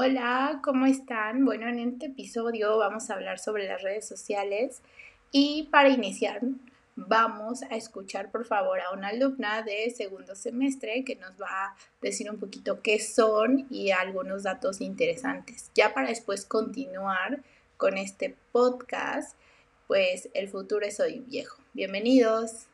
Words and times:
Hola, 0.00 0.60
¿cómo 0.62 0.86
están? 0.86 1.44
Bueno, 1.44 1.66
en 1.66 1.80
este 1.80 2.06
episodio 2.06 2.78
vamos 2.78 3.10
a 3.10 3.14
hablar 3.14 3.40
sobre 3.40 3.66
las 3.66 3.82
redes 3.82 4.06
sociales 4.06 4.80
y 5.32 5.64
para 5.72 5.88
iniciar 5.88 6.40
vamos 6.94 7.64
a 7.64 7.74
escuchar 7.74 8.30
por 8.30 8.44
favor 8.46 8.78
a 8.80 8.92
una 8.92 9.08
alumna 9.08 9.62
de 9.62 9.90
segundo 9.90 10.36
semestre 10.36 11.02
que 11.04 11.16
nos 11.16 11.32
va 11.32 11.48
a 11.48 11.76
decir 12.00 12.30
un 12.30 12.38
poquito 12.38 12.80
qué 12.80 13.00
son 13.00 13.66
y 13.70 13.90
algunos 13.90 14.44
datos 14.44 14.80
interesantes. 14.80 15.72
Ya 15.74 15.92
para 15.92 16.10
después 16.10 16.44
continuar 16.44 17.40
con 17.76 17.98
este 17.98 18.36
podcast, 18.52 19.36
pues 19.88 20.28
el 20.32 20.48
futuro 20.48 20.86
es 20.86 21.00
hoy 21.00 21.24
viejo. 21.26 21.60
Bienvenidos. 21.72 22.68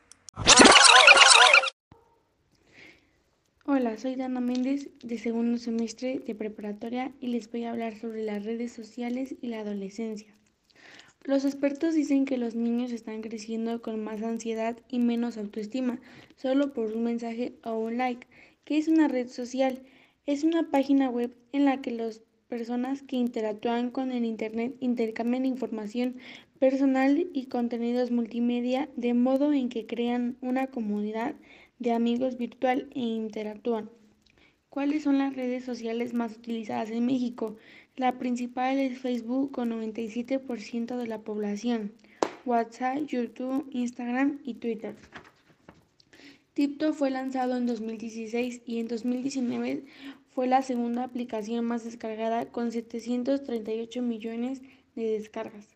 Hola, 3.67 3.97
soy 3.97 4.15
Dana 4.15 4.41
Méndez 4.41 4.91
de 5.03 5.17
segundo 5.17 5.57
semestre 5.57 6.19
de 6.19 6.35
preparatoria 6.35 7.11
y 7.19 7.29
les 7.29 7.51
voy 7.51 7.63
a 7.63 7.71
hablar 7.71 7.97
sobre 7.97 8.23
las 8.23 8.45
redes 8.45 8.71
sociales 8.71 9.33
y 9.41 9.47
la 9.47 9.61
adolescencia. 9.61 10.35
Los 11.23 11.45
expertos 11.45 11.95
dicen 11.95 12.25
que 12.25 12.37
los 12.37 12.53
niños 12.53 12.91
están 12.91 13.23
creciendo 13.23 13.81
con 13.81 14.03
más 14.03 14.21
ansiedad 14.21 14.77
y 14.87 14.99
menos 14.99 15.39
autoestima 15.39 15.99
solo 16.35 16.73
por 16.73 16.91
un 16.93 17.05
mensaje 17.05 17.55
o 17.63 17.73
un 17.73 17.97
like. 17.97 18.27
¿Qué 18.65 18.77
es 18.77 18.87
una 18.87 19.07
red 19.07 19.29
social? 19.29 19.81
Es 20.27 20.43
una 20.43 20.69
página 20.69 21.09
web 21.09 21.35
en 21.51 21.65
la 21.65 21.81
que 21.81 21.89
las 21.89 22.21
personas 22.47 23.01
que 23.01 23.15
interactúan 23.15 23.89
con 23.89 24.11
el 24.11 24.25
Internet 24.25 24.75
intercambian 24.79 25.43
información 25.43 26.17
personal 26.59 27.27
y 27.33 27.47
contenidos 27.47 28.11
multimedia 28.11 28.89
de 28.95 29.15
modo 29.15 29.53
en 29.53 29.69
que 29.69 29.87
crean 29.87 30.37
una 30.41 30.67
comunidad 30.67 31.33
de 31.79 31.91
amigos 31.91 32.37
virtual 32.37 32.89
e 32.93 32.99
interactúan. 32.99 33.89
¿Cuáles 34.69 35.03
son 35.03 35.17
las 35.17 35.35
redes 35.35 35.63
sociales 35.63 36.13
más 36.13 36.35
utilizadas 36.35 36.89
en 36.89 37.05
México? 37.05 37.55
La 37.95 38.17
principal 38.17 38.77
es 38.77 38.99
Facebook 38.99 39.51
con 39.51 39.71
97% 39.71 40.97
de 40.97 41.07
la 41.07 41.19
población, 41.19 41.93
WhatsApp, 42.45 43.05
YouTube, 43.05 43.67
Instagram 43.71 44.39
y 44.43 44.55
Twitter. 44.55 44.95
TikTok 46.53 46.93
fue 46.93 47.09
lanzado 47.09 47.57
en 47.57 47.65
2016 47.65 48.61
y 48.65 48.79
en 48.79 48.87
2019 48.87 49.83
fue 50.29 50.47
la 50.47 50.61
segunda 50.61 51.03
aplicación 51.03 51.65
más 51.65 51.83
descargada 51.83 52.45
con 52.45 52.71
738 52.71 54.01
millones 54.01 54.61
de 54.95 55.11
descargas. 55.11 55.75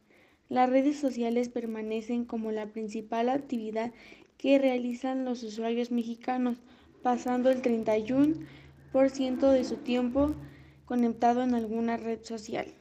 Las 0.50 0.70
redes 0.70 0.98
sociales 0.98 1.48
permanecen 1.48 2.26
como 2.26 2.52
la 2.52 2.68
principal 2.68 3.30
actividad 3.30 3.94
que 4.40 4.58
realizan 4.58 5.26
los 5.26 5.44
usuarios 5.44 5.92
mexicanos, 5.92 6.58
pasando 7.04 7.52
el 7.52 7.62
31% 7.62 9.52
de 9.52 9.64
su 9.66 9.78
tiempo 9.78 10.34
conectado 10.86 11.44
en 11.44 11.54
alguna 11.54 11.98
red 11.98 12.24
social. 12.24 12.74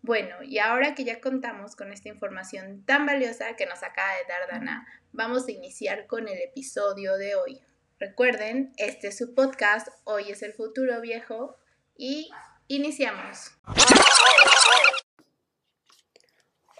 Bueno, 0.00 0.42
y 0.42 0.58
ahora 0.58 0.94
que 0.94 1.04
ya 1.04 1.20
contamos 1.20 1.76
con 1.76 1.92
esta 1.92 2.08
información 2.08 2.84
tan 2.84 3.06
valiosa 3.06 3.56
que 3.56 3.66
nos 3.66 3.82
acaba 3.82 4.08
de 4.14 4.24
dar 4.26 4.48
Dana, 4.50 4.86
vamos 5.12 5.46
a 5.46 5.52
iniciar 5.52 6.06
con 6.06 6.28
el 6.28 6.38
episodio 6.38 7.16
de 7.16 7.36
hoy. 7.36 7.60
Recuerden, 7.98 8.72
este 8.76 9.08
es 9.08 9.18
su 9.18 9.34
podcast, 9.34 9.88
Hoy 10.04 10.30
es 10.30 10.42
el 10.42 10.54
futuro 10.54 11.00
viejo, 11.00 11.56
y 11.96 12.30
iniciamos. 12.68 13.52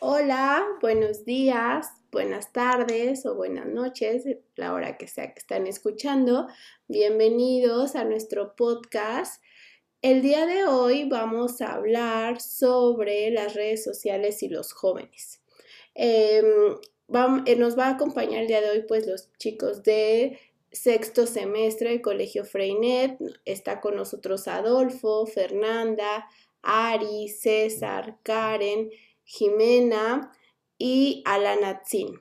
Hola, 0.00 0.64
buenos 0.80 1.24
días 1.24 1.88
buenas 2.14 2.52
tardes 2.52 3.26
o 3.26 3.34
buenas 3.34 3.66
noches, 3.66 4.24
la 4.54 4.72
hora 4.72 4.96
que 4.96 5.08
sea 5.08 5.34
que 5.34 5.40
están 5.40 5.66
escuchando. 5.66 6.46
Bienvenidos 6.86 7.96
a 7.96 8.04
nuestro 8.04 8.54
podcast. 8.54 9.42
El 10.00 10.22
día 10.22 10.46
de 10.46 10.64
hoy 10.64 11.08
vamos 11.08 11.60
a 11.60 11.72
hablar 11.72 12.40
sobre 12.40 13.32
las 13.32 13.54
redes 13.54 13.82
sociales 13.82 14.44
y 14.44 14.48
los 14.48 14.72
jóvenes. 14.72 15.42
Em, 15.96 16.76
eh, 17.46 17.56
nos 17.56 17.76
va 17.76 17.88
a 17.88 17.94
acompañar 17.94 18.42
el 18.42 18.46
día 18.46 18.60
de 18.60 18.70
hoy 18.70 18.84
pues 18.86 19.08
los 19.08 19.32
chicos 19.38 19.82
de 19.82 20.38
sexto 20.70 21.26
semestre 21.26 21.90
del 21.90 22.00
Colegio 22.00 22.44
Freinet. 22.44 23.18
Está 23.44 23.80
con 23.80 23.96
nosotros 23.96 24.46
Adolfo, 24.46 25.26
Fernanda, 25.26 26.28
Ari, 26.62 27.28
César, 27.28 28.18
Karen, 28.22 28.88
Jimena 29.24 30.32
y 30.78 31.22
Alanatzin. 31.24 32.20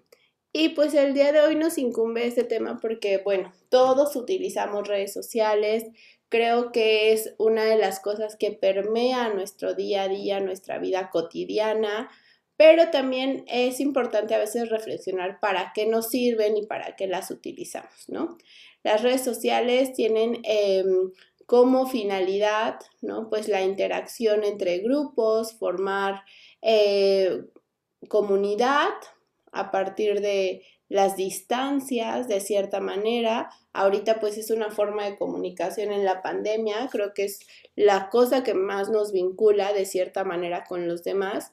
Y 0.53 0.69
pues 0.69 0.93
el 0.93 1.15
día 1.15 1.31
de 1.31 1.41
hoy 1.41 1.55
nos 1.55 1.79
incumbe 1.79 2.27
este 2.27 2.43
tema 2.43 2.79
porque, 2.79 3.17
bueno, 3.17 3.51
todos 3.69 4.15
utilizamos 4.15 4.87
redes 4.87 5.11
sociales. 5.11 5.85
Creo 6.29 6.71
que 6.71 7.11
es 7.11 7.33
una 7.39 7.65
de 7.65 7.77
las 7.77 7.99
cosas 7.99 8.35
que 8.35 8.51
permea 8.51 9.33
nuestro 9.33 9.73
día 9.73 10.03
a 10.03 10.07
día, 10.07 10.39
nuestra 10.39 10.77
vida 10.77 11.09
cotidiana, 11.09 12.11
pero 12.55 12.91
también 12.91 13.45
es 13.47 13.79
importante 13.79 14.35
a 14.35 14.39
veces 14.39 14.69
reflexionar 14.69 15.39
para 15.39 15.71
qué 15.73 15.87
nos 15.87 16.09
sirven 16.09 16.55
y 16.55 16.67
para 16.67 16.95
qué 16.95 17.07
las 17.07 17.31
utilizamos, 17.31 18.07
¿no? 18.07 18.37
Las 18.83 19.01
redes 19.01 19.23
sociales 19.23 19.93
tienen 19.93 20.39
em, 20.43 21.11
como 21.47 21.87
finalidad, 21.87 22.79
¿no? 23.01 23.29
Pues 23.29 23.47
la 23.47 23.63
interacción 23.63 24.43
entre 24.43 24.79
grupos, 24.79 25.53
formar 25.53 26.23
eh, 26.63 27.43
comunidad 28.07 28.93
a 29.51 29.69
partir 29.69 30.21
de 30.21 30.63
las 30.89 31.15
distancias, 31.15 32.27
de 32.27 32.39
cierta 32.39 32.79
manera. 32.79 33.49
Ahorita 33.73 34.19
pues 34.19 34.37
es 34.37 34.49
una 34.49 34.71
forma 34.71 35.05
de 35.05 35.17
comunicación 35.17 35.91
en 35.91 36.05
la 36.05 36.21
pandemia, 36.21 36.87
creo 36.91 37.13
que 37.13 37.25
es 37.25 37.39
la 37.75 38.09
cosa 38.09 38.43
que 38.43 38.53
más 38.53 38.89
nos 38.89 39.11
vincula 39.11 39.73
de 39.73 39.85
cierta 39.85 40.23
manera 40.23 40.63
con 40.63 40.87
los 40.87 41.03
demás. 41.03 41.51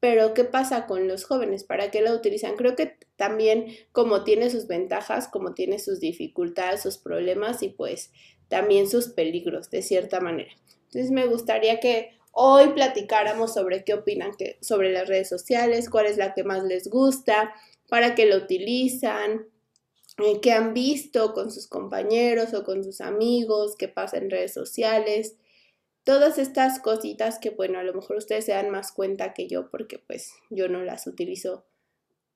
Pero 0.00 0.34
¿qué 0.34 0.44
pasa 0.44 0.86
con 0.86 1.08
los 1.08 1.24
jóvenes? 1.24 1.64
¿Para 1.64 1.90
qué 1.90 2.00
la 2.00 2.14
utilizan? 2.14 2.56
Creo 2.56 2.74
que 2.74 2.96
también 3.16 3.66
como 3.92 4.24
tiene 4.24 4.50
sus 4.50 4.66
ventajas, 4.66 5.28
como 5.28 5.54
tiene 5.54 5.78
sus 5.78 6.00
dificultades, 6.00 6.82
sus 6.82 6.98
problemas 6.98 7.62
y 7.62 7.68
pues 7.68 8.10
también 8.48 8.88
sus 8.88 9.08
peligros 9.08 9.70
de 9.70 9.82
cierta 9.82 10.20
manera. 10.20 10.50
Entonces 10.86 11.10
me 11.10 11.26
gustaría 11.26 11.80
que 11.80 12.18
hoy 12.30 12.68
platicáramos 12.70 13.54
sobre 13.54 13.84
qué 13.84 13.94
opinan 13.94 14.32
sobre 14.60 14.92
las 14.92 15.08
redes 15.08 15.28
sociales, 15.28 15.90
cuál 15.90 16.06
es 16.06 16.16
la 16.16 16.34
que 16.34 16.44
más 16.44 16.64
les 16.64 16.88
gusta, 16.88 17.54
para 17.88 18.14
qué 18.14 18.26
lo 18.26 18.36
utilizan, 18.36 19.46
eh, 20.18 20.40
qué 20.40 20.52
han 20.52 20.74
visto 20.74 21.32
con 21.32 21.50
sus 21.50 21.66
compañeros 21.66 22.54
o 22.54 22.64
con 22.64 22.84
sus 22.84 23.00
amigos, 23.00 23.76
qué 23.76 23.88
pasa 23.88 24.18
en 24.18 24.30
redes 24.30 24.52
sociales. 24.52 25.36
Todas 26.04 26.38
estas 26.38 26.80
cositas 26.80 27.38
que, 27.38 27.50
bueno, 27.50 27.78
a 27.78 27.82
lo 27.82 27.94
mejor 27.94 28.16
ustedes 28.16 28.46
se 28.46 28.52
dan 28.52 28.70
más 28.70 28.92
cuenta 28.92 29.34
que 29.34 29.48
yo 29.48 29.70
porque 29.70 29.98
pues 29.98 30.32
yo 30.50 30.68
no 30.68 30.82
las 30.82 31.06
utilizo 31.06 31.64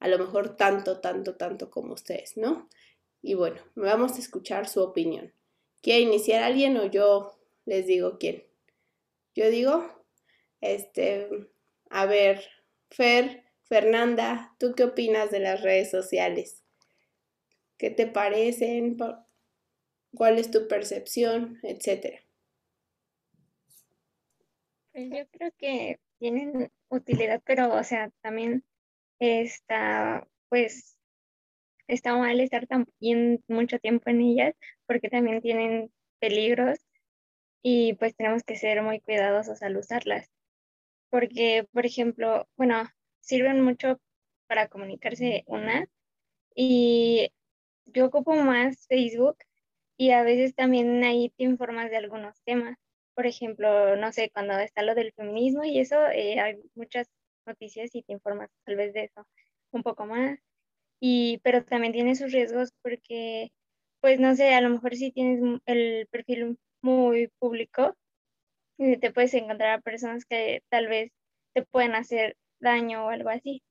a 0.00 0.08
lo 0.08 0.18
mejor 0.18 0.56
tanto, 0.56 1.00
tanto, 1.00 1.36
tanto 1.36 1.70
como 1.70 1.94
ustedes, 1.94 2.36
¿no? 2.36 2.68
Y 3.22 3.34
bueno, 3.34 3.62
vamos 3.74 4.12
a 4.12 4.18
escuchar 4.18 4.68
su 4.68 4.82
opinión. 4.82 5.32
¿Quiere 5.80 6.00
iniciar 6.00 6.42
alguien 6.42 6.76
o 6.76 6.86
yo 6.86 7.38
les 7.64 7.86
digo 7.86 8.18
quién? 8.18 8.44
Yo 9.34 9.50
digo, 9.50 9.84
este, 10.60 11.28
a 11.90 12.06
ver, 12.06 12.44
Fer, 12.90 13.44
Fernanda, 13.64 14.54
¿tú 14.58 14.74
qué 14.76 14.84
opinas 14.84 15.30
de 15.30 15.40
las 15.40 15.60
redes 15.62 15.90
sociales? 15.90 16.64
¿Qué 17.76 17.90
te 17.90 18.06
parecen? 18.06 18.96
¿Cuál 20.14 20.38
es 20.38 20.50
tu 20.50 20.68
percepción? 20.68 21.58
Etcétera. 21.64 22.20
Pues 24.92 25.10
yo 25.10 25.26
creo 25.32 25.50
que 25.58 25.98
tienen 26.18 26.70
utilidad, 26.88 27.42
pero, 27.44 27.74
o 27.74 27.82
sea, 27.82 28.10
también 28.22 28.64
está, 29.18 30.28
pues, 30.48 30.96
está 31.88 32.16
mal 32.16 32.38
estar 32.38 32.68
también 32.68 33.42
mucho 33.48 33.80
tiempo 33.80 34.10
en 34.10 34.20
ellas, 34.20 34.54
porque 34.86 35.08
también 35.08 35.40
tienen 35.42 35.92
peligros 36.20 36.78
y 37.64 37.94
pues 37.94 38.14
tenemos 38.14 38.44
que 38.44 38.56
ser 38.56 38.82
muy 38.82 39.00
cuidadosos 39.00 39.62
al 39.62 39.78
usarlas. 39.78 40.30
Porque, 41.10 41.66
por 41.72 41.86
ejemplo, 41.86 42.46
bueno, 42.56 42.84
sirven 43.20 43.62
mucho 43.62 44.00
para 44.46 44.68
comunicarse 44.68 45.44
una 45.46 45.88
y 46.54 47.30
yo 47.86 48.06
ocupo 48.06 48.34
más 48.34 48.86
Facebook 48.88 49.38
y 49.96 50.10
a 50.10 50.22
veces 50.24 50.54
también 50.54 51.02
ahí 51.04 51.30
te 51.38 51.44
informas 51.44 51.90
de 51.90 51.96
algunos 51.96 52.42
temas. 52.44 52.76
Por 53.14 53.26
ejemplo, 53.26 53.96
no 53.96 54.12
sé, 54.12 54.30
cuando 54.30 54.58
está 54.58 54.82
lo 54.82 54.94
del 54.94 55.12
feminismo 55.14 55.64
y 55.64 55.78
eso, 55.78 55.96
eh, 56.08 56.40
hay 56.40 56.58
muchas 56.74 57.08
noticias 57.46 57.94
y 57.94 58.02
te 58.02 58.12
informas 58.12 58.50
tal 58.64 58.76
vez 58.76 58.92
de 58.92 59.04
eso 59.04 59.26
un 59.72 59.82
poco 59.82 60.04
más. 60.06 60.38
Y, 61.00 61.38
pero 61.44 61.64
también 61.64 61.94
tiene 61.94 62.14
sus 62.16 62.32
riesgos 62.32 62.72
porque, 62.82 63.52
pues 64.00 64.20
no 64.20 64.34
sé, 64.36 64.54
a 64.54 64.60
lo 64.60 64.70
mejor 64.70 64.96
si 64.96 65.12
tienes 65.12 65.40
el 65.66 66.06
perfil 66.10 66.58
muy 66.84 67.28
público 67.38 67.96
y 68.78 68.98
te 68.98 69.12
puedes 69.12 69.34
encontrar 69.34 69.78
a 69.78 69.82
personas 69.82 70.24
que 70.26 70.62
tal 70.70 70.88
vez 70.88 71.10
te 71.54 71.64
pueden 71.64 71.94
hacer 71.94 72.36
daño 72.60 73.06
o 73.06 73.08
algo 73.08 73.30
así. 73.30 73.62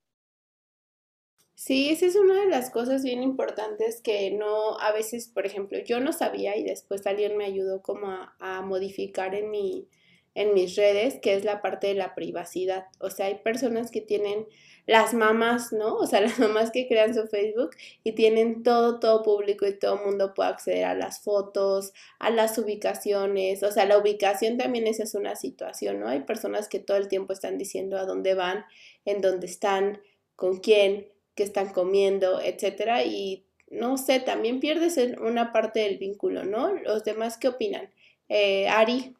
Sí, 1.54 1.90
esa 1.90 2.06
es 2.06 2.16
una 2.16 2.40
de 2.40 2.48
las 2.48 2.70
cosas 2.70 3.04
bien 3.04 3.22
importantes 3.22 4.00
que 4.02 4.32
no, 4.32 4.78
a 4.80 4.92
veces, 4.92 5.28
por 5.28 5.46
ejemplo, 5.46 5.78
yo 5.78 6.00
no 6.00 6.12
sabía 6.12 6.56
y 6.56 6.64
después 6.64 7.06
alguien 7.06 7.36
me 7.36 7.44
ayudó 7.44 7.80
como 7.80 8.08
a, 8.08 8.34
a 8.40 8.62
modificar 8.62 9.34
en 9.36 9.50
mi, 9.50 9.88
en 10.34 10.52
mis 10.54 10.76
redes, 10.76 11.18
que 11.20 11.34
es 11.34 11.44
la 11.44 11.62
parte 11.62 11.86
de 11.86 11.94
la 11.94 12.14
privacidad. 12.14 12.86
O 12.98 13.10
sea, 13.10 13.26
hay 13.26 13.36
personas 13.36 13.90
que 13.90 14.00
tienen 14.00 14.46
las 14.86 15.14
mamás, 15.14 15.72
¿no? 15.72 15.94
O 15.96 16.06
sea, 16.06 16.20
las 16.20 16.38
mamás 16.38 16.70
que 16.70 16.88
crean 16.88 17.14
su 17.14 17.26
Facebook 17.26 17.70
y 18.02 18.12
tienen 18.12 18.62
todo, 18.62 18.98
todo 18.98 19.22
público 19.22 19.66
y 19.66 19.78
todo 19.78 19.96
mundo 20.04 20.34
puede 20.34 20.50
acceder 20.50 20.84
a 20.84 20.94
las 20.94 21.20
fotos, 21.20 21.92
a 22.18 22.30
las 22.30 22.58
ubicaciones. 22.58 23.62
O 23.62 23.70
sea, 23.70 23.86
la 23.86 23.98
ubicación 23.98 24.58
también 24.58 24.86
esa 24.86 25.04
es 25.04 25.14
una 25.14 25.36
situación, 25.36 26.00
¿no? 26.00 26.08
Hay 26.08 26.20
personas 26.20 26.68
que 26.68 26.80
todo 26.80 26.96
el 26.96 27.08
tiempo 27.08 27.32
están 27.32 27.58
diciendo 27.58 27.96
a 27.96 28.04
dónde 28.04 28.34
van, 28.34 28.64
en 29.04 29.20
dónde 29.20 29.46
están, 29.46 30.00
con 30.36 30.58
quién, 30.58 31.08
qué 31.34 31.44
están 31.44 31.72
comiendo, 31.72 32.40
etcétera. 32.40 33.04
Y 33.04 33.46
no 33.70 33.96
sé, 33.96 34.20
también 34.20 34.60
pierdes 34.60 34.98
una 35.20 35.52
parte 35.52 35.80
del 35.80 35.98
vínculo, 35.98 36.44
¿no? 36.44 36.72
Los 36.74 37.04
demás, 37.04 37.38
¿qué 37.38 37.48
opinan? 37.48 37.90
Eh, 38.28 38.68
Ari. 38.68 39.14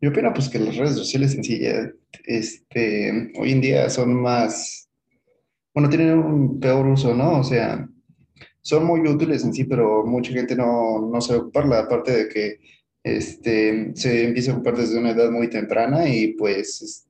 Yo 0.00 0.10
opino 0.10 0.32
pues 0.32 0.48
que 0.48 0.58
las 0.58 0.76
redes 0.76 0.96
sociales 0.96 1.34
en 1.34 1.44
sí 1.44 1.60
este, 2.24 3.32
hoy 3.36 3.52
en 3.52 3.60
día 3.60 3.90
son 3.90 4.14
más, 4.14 4.88
bueno, 5.74 5.88
tienen 5.88 6.18
un 6.18 6.60
peor 6.60 6.86
uso, 6.86 7.14
¿no? 7.14 7.40
O 7.40 7.44
sea, 7.44 7.88
son 8.60 8.84
muy 8.84 9.00
útiles 9.00 9.44
en 9.44 9.52
sí, 9.52 9.64
pero 9.64 10.04
mucha 10.04 10.32
gente 10.32 10.54
no, 10.54 11.00
no 11.00 11.20
sabe 11.20 11.40
ocuparla, 11.40 11.80
aparte 11.80 12.12
de 12.12 12.28
que 12.28 12.60
este, 13.02 13.92
se 13.94 14.24
empieza 14.24 14.52
a 14.52 14.54
ocupar 14.54 14.76
desde 14.76 14.98
una 14.98 15.10
edad 15.10 15.30
muy 15.30 15.48
temprana 15.48 16.08
y 16.08 16.34
pues 16.34 17.06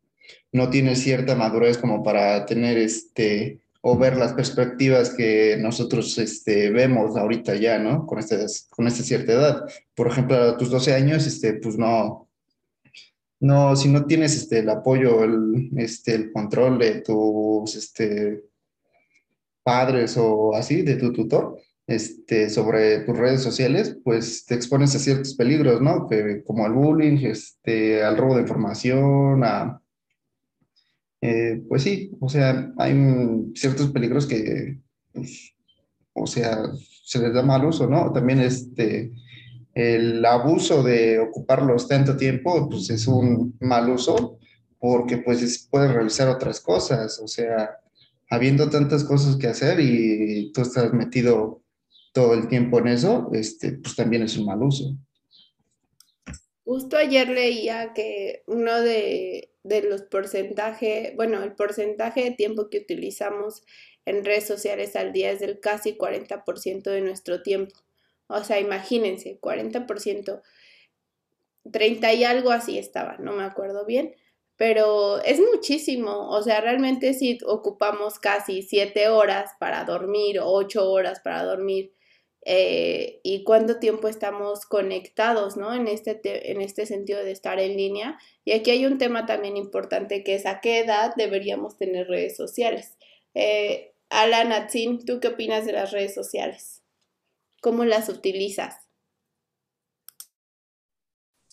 no 0.52 0.70
tiene 0.70 0.96
cierta 0.96 1.34
madurez 1.34 1.76
como 1.78 2.02
para 2.02 2.46
tener 2.46 2.78
este, 2.78 3.60
o 3.80 3.98
ver 3.98 4.16
las 4.16 4.32
perspectivas 4.32 5.10
que 5.10 5.56
nosotros 5.60 6.16
este, 6.18 6.70
vemos 6.70 7.16
ahorita 7.16 7.54
ya, 7.56 7.78
¿no? 7.78 8.06
Con, 8.06 8.18
este, 8.18 8.38
con 8.70 8.86
esta 8.86 9.02
cierta 9.02 9.32
edad. 9.32 9.64
Por 9.94 10.08
ejemplo, 10.08 10.36
a 10.36 10.56
tus 10.56 10.70
12 10.70 10.94
años, 10.94 11.26
este, 11.26 11.54
pues 11.54 11.76
no, 11.76 12.27
no, 13.40 13.76
si 13.76 13.88
no 13.88 14.04
tienes 14.06 14.36
este, 14.36 14.60
el 14.60 14.68
apoyo, 14.68 15.24
el, 15.24 15.70
este, 15.76 16.14
el 16.14 16.32
control 16.32 16.78
de 16.78 17.02
tus 17.02 17.76
este, 17.76 18.44
padres 19.62 20.16
o 20.16 20.54
así, 20.54 20.82
de 20.82 20.96
tu 20.96 21.12
tutor, 21.12 21.60
este, 21.86 22.50
sobre 22.50 23.00
tus 23.00 23.16
redes 23.16 23.42
sociales, 23.42 23.96
pues 24.04 24.44
te 24.44 24.54
expones 24.54 24.94
a 24.94 24.98
ciertos 24.98 25.34
peligros, 25.34 25.80
¿no? 25.80 26.08
Que, 26.08 26.42
como 26.44 26.66
al 26.66 26.72
bullying, 26.72 27.18
este, 27.24 28.02
al 28.02 28.16
robo 28.16 28.34
de 28.34 28.42
información, 28.42 29.44
a... 29.44 29.80
Eh, 31.20 31.62
pues 31.68 31.82
sí, 31.82 32.12
o 32.20 32.28
sea, 32.28 32.72
hay 32.76 32.94
ciertos 33.54 33.90
peligros 33.90 34.26
que, 34.26 34.78
pues, 35.12 35.52
o 36.12 36.26
sea, 36.26 36.62
se 37.04 37.18
les 37.18 37.32
da 37.32 37.42
mal 37.42 37.64
uso, 37.64 37.88
¿no? 37.88 38.12
También 38.12 38.40
este 38.40 39.12
el 39.78 40.24
abuso 40.24 40.82
de 40.82 41.20
ocuparlos 41.20 41.86
tanto 41.86 42.16
tiempo, 42.16 42.68
pues 42.68 42.90
es 42.90 43.06
un 43.06 43.56
mal 43.60 43.88
uso, 43.88 44.40
porque 44.80 45.18
pues 45.18 45.68
puedes 45.70 45.92
realizar 45.92 46.28
otras 46.28 46.60
cosas, 46.60 47.20
o 47.20 47.28
sea, 47.28 47.78
habiendo 48.28 48.68
tantas 48.70 49.04
cosas 49.04 49.36
que 49.36 49.46
hacer 49.46 49.78
y 49.78 50.50
tú 50.52 50.62
estás 50.62 50.92
metido 50.92 51.62
todo 52.12 52.34
el 52.34 52.48
tiempo 52.48 52.80
en 52.80 52.88
eso, 52.88 53.30
este, 53.32 53.72
pues 53.78 53.94
también 53.94 54.24
es 54.24 54.36
un 54.36 54.46
mal 54.46 54.60
uso. 54.60 54.96
Justo 56.64 56.96
ayer 56.96 57.28
leía 57.28 57.92
que 57.94 58.42
uno 58.48 58.80
de, 58.80 59.52
de 59.62 59.82
los 59.82 60.02
porcentajes, 60.02 61.14
bueno, 61.14 61.40
el 61.44 61.54
porcentaje 61.54 62.24
de 62.24 62.30
tiempo 62.32 62.68
que 62.68 62.78
utilizamos 62.78 63.62
en 64.06 64.24
redes 64.24 64.48
sociales 64.48 64.96
al 64.96 65.12
día 65.12 65.30
es 65.30 65.38
del 65.38 65.60
casi 65.60 65.96
40% 65.96 66.82
de 66.82 67.00
nuestro 67.00 67.42
tiempo. 67.42 67.76
O 68.28 68.44
sea, 68.44 68.60
imagínense, 68.60 69.38
40%, 69.40 70.42
30 71.72 72.12
y 72.14 72.24
algo 72.24 72.50
así 72.50 72.78
estaba, 72.78 73.16
no 73.18 73.32
me 73.32 73.44
acuerdo 73.44 73.84
bien, 73.84 74.14
pero 74.56 75.22
es 75.24 75.40
muchísimo. 75.40 76.30
O 76.30 76.42
sea, 76.42 76.60
realmente 76.60 77.14
si 77.14 77.38
ocupamos 77.46 78.18
casi 78.18 78.62
7 78.62 79.08
horas 79.08 79.52
para 79.58 79.84
dormir, 79.84 80.40
8 80.42 80.90
horas 80.90 81.20
para 81.20 81.44
dormir, 81.44 81.92
eh, 82.50 83.20
y 83.22 83.44
cuánto 83.44 83.78
tiempo 83.78 84.08
estamos 84.08 84.64
conectados, 84.64 85.56
¿no? 85.56 85.74
En 85.74 85.86
este, 85.86 86.50
en 86.50 86.62
este 86.62 86.86
sentido 86.86 87.22
de 87.22 87.32
estar 87.32 87.60
en 87.60 87.76
línea. 87.76 88.18
Y 88.44 88.52
aquí 88.52 88.70
hay 88.70 88.86
un 88.86 88.98
tema 88.98 89.26
también 89.26 89.56
importante 89.56 90.24
que 90.24 90.34
es 90.34 90.46
a 90.46 90.60
qué 90.60 90.78
edad 90.78 91.12
deberíamos 91.16 91.76
tener 91.76 92.08
redes 92.08 92.36
sociales. 92.36 92.96
Eh, 93.34 93.92
Alan 94.08 94.52
Atzin, 94.52 95.04
¿tú 95.04 95.20
qué 95.20 95.28
opinas 95.28 95.66
de 95.66 95.72
las 95.72 95.90
redes 95.90 96.14
sociales? 96.14 96.77
¿Cómo 97.60 97.84
las 97.84 98.08
utilizas? 98.08 98.88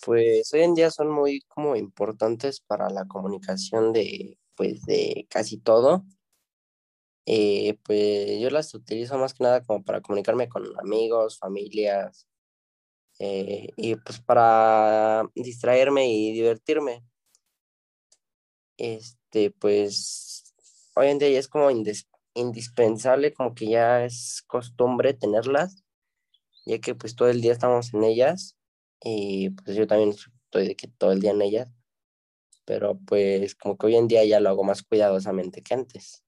Pues 0.06 0.54
hoy 0.54 0.62
en 0.62 0.76
día 0.76 0.92
son 0.92 1.10
muy 1.10 1.42
como 1.48 1.76
importantes 1.76 2.60
para 2.60 2.90
la 2.92 3.06
comunicación 3.08 3.92
de 3.92 4.38
pues 4.56 4.84
de 4.84 5.26
casi 5.30 5.58
todo. 5.58 6.06
Eh, 7.26 7.80
pues 7.84 8.40
yo 8.40 8.52
las 8.52 8.74
utilizo 8.76 9.18
más 9.18 9.34
que 9.34 9.44
nada 9.44 9.64
como 9.64 9.84
para 9.84 10.02
comunicarme 10.02 10.48
con 10.48 10.64
amigos, 10.80 11.40
familias 11.40 12.28
eh, 13.18 13.70
y 13.76 13.96
pues 13.96 14.20
para 14.22 15.24
distraerme 15.34 16.08
y 16.08 16.34
divertirme. 16.34 17.04
Este, 18.78 19.50
pues 19.52 20.54
hoy 20.96 21.08
en 21.08 21.18
día 21.18 21.30
ya 21.30 21.40
es 21.40 21.48
como 21.48 21.70
indispensable, 22.36 23.34
como 23.34 23.56
que 23.56 23.70
ya 23.70 24.06
es 24.06 24.44
costumbre 24.46 25.16
tenerlas 25.16 25.85
ya 26.66 26.80
que 26.80 26.96
pues 26.96 27.16
todo 27.16 27.30
el 27.30 27.42
día 27.42 27.52
estamos 27.54 27.94
en 27.94 28.04
ellas 28.04 28.58
y 29.02 29.52
pues 29.52 29.78
yo 29.78 29.88
también 29.88 30.10
estoy 30.10 30.68
de 30.68 30.76
que 30.76 30.88
todo 30.88 31.12
el 31.12 31.20
día 31.22 31.32
en 31.32 31.42
ellas, 31.42 31.70
pero 32.66 33.00
pues 33.06 33.56
como 33.56 33.78
que 33.78 33.88
hoy 33.88 33.96
en 33.96 34.08
día 34.08 34.26
ya 34.26 34.40
lo 34.40 34.50
hago 34.50 34.64
más 34.64 34.84
cuidadosamente 34.84 35.62
que 35.62 35.74
antes. 35.74 36.24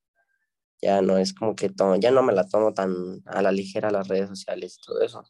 Ya 0.80 1.01
no 1.01 1.18
es 1.18 1.34
como 1.34 1.56
que 1.56 1.69
tomo, 1.69 1.95
ya 1.95 2.12
no 2.12 2.22
me 2.22 2.34
la 2.34 2.48
tomo 2.48 2.74
tan 2.74 3.24
a 3.25 3.42
la 3.42 3.51
ligera 3.51 3.89
las 3.89 4.07
redes 4.07 4.30
sociales 4.30 4.78
y 4.78 4.86
todo 4.86 5.01
eso. 5.01 5.24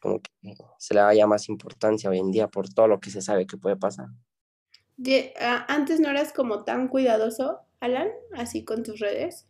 Como 0.00 0.20
que 0.20 0.30
se 0.78 0.94
le 0.94 1.00
da 1.00 1.14
ya 1.14 1.26
más 1.26 1.48
importancia 1.48 2.10
hoy 2.10 2.18
en 2.18 2.30
día 2.30 2.48
por 2.48 2.68
todo 2.68 2.86
lo 2.86 3.00
que 3.00 3.10
se 3.10 3.22
sabe 3.22 3.46
que 3.46 3.56
puede 3.56 3.76
pasar. 3.76 4.08
Ah, 5.40 5.64
antes 5.68 5.98
no 5.98 6.10
eras 6.10 6.32
como 6.34 6.64
tan 6.64 6.88
cuidadoso, 6.88 7.60
Alan, 7.80 8.10
así 8.34 8.64
con 8.64 8.82
tus 8.82 9.00
redes. 9.00 9.49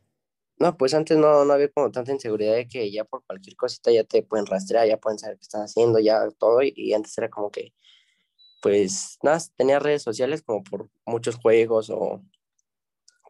No, 0.61 0.77
pues 0.77 0.93
antes 0.93 1.17
no, 1.17 1.45
no 1.47 1.55
había 1.55 1.71
como 1.71 1.91
tanta 1.91 2.13
inseguridad 2.13 2.55
de 2.55 2.69
que 2.69 2.91
ya 2.93 3.05
por 3.05 3.25
cualquier 3.25 3.57
cosita 3.57 3.91
ya 3.93 4.05
te 4.05 4.23
pueden 4.23 4.45
rastrear, 4.45 4.87
ya 4.87 4.99
pueden 4.99 5.19
saber 5.19 5.39
qué 5.39 5.43
estás 5.43 5.63
haciendo, 5.71 5.99
ya 5.99 6.29
todo. 6.39 6.61
Y, 6.63 6.93
antes 6.93 7.17
era 7.17 7.31
como 7.31 7.51
que, 7.51 7.73
pues 8.63 9.19
nada, 9.23 9.41
tenía 9.57 9.79
redes 9.81 10.03
sociales 10.03 10.43
como 10.43 10.65
por 10.65 10.91
muchos 11.07 11.37
juegos 11.37 11.91
o 11.91 12.23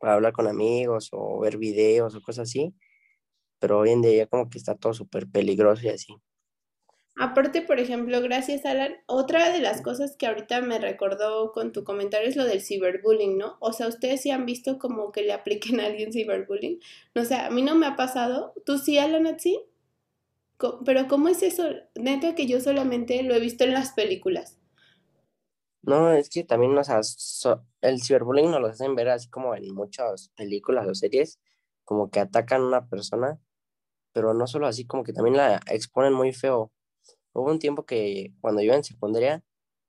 para 0.00 0.14
hablar 0.14 0.33
con 0.33 0.49
amigos 0.49 1.11
o 1.12 1.40
ver 1.40 1.59
videos 1.59 2.14
o 2.16 2.23
cosas 2.23 2.49
así. 2.49 2.75
Pero 3.61 3.81
hoy 3.81 3.90
en 3.90 4.02
día 4.02 4.26
como 4.26 4.50
que 4.50 4.59
está 4.59 4.76
todo 4.76 4.95
súper 4.95 5.28
peligroso 5.31 5.87
y 5.87 5.90
así. 5.90 6.14
Aparte, 7.23 7.61
por 7.61 7.79
ejemplo, 7.79 8.23
gracias 8.23 8.65
Alan, 8.65 8.95
otra 9.05 9.53
de 9.53 9.61
las 9.61 9.83
cosas 9.83 10.17
que 10.17 10.27
ahorita 10.27 10.62
me 10.62 10.79
recordó 10.79 11.53
con 11.53 11.71
tu 11.71 11.85
comentario 11.85 12.27
es 12.27 12.35
lo 12.35 12.47
del 12.47 12.62
ciberbullying, 12.62 13.37
¿no? 13.37 13.59
O 13.61 13.75
sea, 13.75 13.89
ustedes 13.89 14.23
sí 14.23 14.31
han 14.31 14.47
visto 14.47 14.79
como 14.79 15.12
que 15.12 15.21
le 15.21 15.35
apliquen 15.35 15.81
a 15.81 15.85
alguien 15.85 16.15
ciberbullying. 16.15 16.81
No 17.15 17.27
sé, 17.27 17.35
a 17.35 17.50
mí 17.50 17.61
no 17.61 17.75
me 17.75 17.85
ha 17.85 17.95
pasado. 17.95 18.55
¿Tú 18.65 18.79
sí, 18.79 18.97
Alan, 18.97 19.39
sí? 19.39 19.61
Pero 20.87 21.09
¿cómo 21.09 21.29
es 21.29 21.43
eso? 21.43 21.69
Neta 21.95 22.35
que 22.35 22.47
yo 22.47 22.59
solamente 22.59 23.23
lo 23.23 23.35
he 23.35 23.41
visto 23.41 23.65
en 23.65 23.75
las 23.75 23.93
películas. 23.93 24.59
No, 25.83 26.12
es 26.15 26.31
que 26.31 26.43
también, 26.43 26.79
o 26.79 26.83
sea, 26.85 27.03
el 27.83 28.00
ciberbullying 28.00 28.50
nos 28.50 28.62
lo 28.62 28.69
hacen 28.69 28.95
ver 28.95 29.11
así 29.11 29.29
como 29.29 29.55
en 29.55 29.75
muchas 29.75 30.31
películas 30.37 30.89
o 30.89 30.95
series, 30.95 31.39
como 31.85 32.11
que 32.11 32.21
atacan 32.21 32.62
a 32.62 32.67
una 32.67 32.89
persona, 32.89 33.39
pero 34.15 34.33
no 34.33 34.47
solo 34.47 34.67
así, 34.67 34.87
como 34.87 35.05
que 35.05 35.12
también 35.12 35.37
la 35.37 35.61
exponen 35.67 36.15
muy 36.15 36.33
feo. 36.33 36.73
Hubo 37.33 37.51
un 37.51 37.59
tiempo 37.59 37.85
que 37.85 38.35
cuando 38.41 38.63
yo 38.63 38.75
en 38.75 38.85
secundaria, 38.85 39.45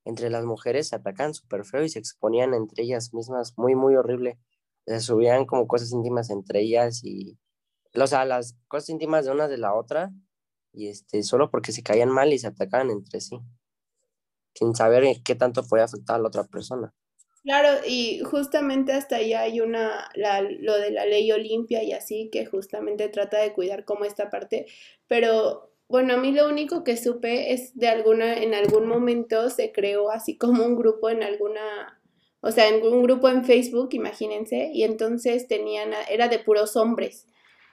entre 0.05 0.29
las 0.29 0.45
mujeres 0.45 0.89
se 0.89 0.95
atacaban 0.95 1.33
súper 1.33 1.65
feo 1.65 1.83
y 1.83 1.89
se 1.89 1.99
exponían 1.99 2.53
entre 2.53 2.83
ellas 2.83 3.13
mismas 3.13 3.53
muy, 3.57 3.75
muy 3.75 3.95
horrible. 3.95 4.39
Se 4.85 4.99
subían 4.99 5.45
como 5.45 5.67
cosas 5.67 5.91
íntimas 5.91 6.29
entre 6.29 6.61
ellas 6.61 7.03
y, 7.03 7.37
o 7.95 8.07
sea, 8.07 8.25
las 8.25 8.57
cosas 8.67 8.89
íntimas 8.89 9.25
de 9.25 9.31
una 9.31 9.47
de 9.47 9.57
la 9.57 9.75
otra 9.75 10.11
y 10.73 10.87
este, 10.87 11.23
solo 11.23 11.51
porque 11.51 11.71
se 11.71 11.83
caían 11.83 12.09
mal 12.09 12.33
y 12.33 12.39
se 12.39 12.47
atacaban 12.47 12.89
entre 12.89 13.21
sí, 13.21 13.39
sin 14.55 14.75
saber 14.75 15.03
qué 15.23 15.35
tanto 15.35 15.63
podía 15.63 15.85
afectar 15.85 16.15
a 16.15 16.19
la 16.19 16.27
otra 16.27 16.45
persona. 16.45 16.93
Claro, 17.43 17.81
y 17.87 18.19
justamente 18.19 18.93
hasta 18.93 19.15
allá 19.15 19.41
hay 19.41 19.61
una, 19.61 20.09
la, 20.13 20.41
lo 20.41 20.77
de 20.77 20.91
la 20.91 21.05
ley 21.05 21.31
Olimpia 21.31 21.83
y 21.83 21.91
así, 21.91 22.29
que 22.31 22.45
justamente 22.45 23.09
trata 23.09 23.39
de 23.39 23.51
cuidar 23.53 23.83
como 23.83 24.05
esta 24.05 24.29
parte, 24.29 24.67
pero 25.07 25.70
bueno, 25.91 26.15
a 26.15 26.17
mí 26.17 26.31
lo 26.31 26.47
único 26.47 26.83
que 26.83 26.97
supe 26.97 27.53
es 27.53 27.77
de 27.77 27.87
alguna, 27.87 28.33
en 28.41 28.53
algún 28.55 28.87
momento 28.87 29.49
se 29.49 29.71
creó 29.71 30.09
así 30.09 30.37
como 30.37 30.65
un 30.65 30.75
grupo 30.75 31.09
en 31.09 31.21
alguna 31.21 32.01
o 32.41 32.51
sea, 32.51 32.67
en 32.67 32.83
un 32.83 33.03
grupo 33.03 33.29
en 33.29 33.45
Facebook, 33.45 33.89
imagínense, 33.91 34.71
y 34.73 34.83
entonces 34.83 35.47
tenían, 35.47 35.91
era 36.09 36.27
de 36.27 36.39
puros 36.39 36.75
hombres. 36.75 37.27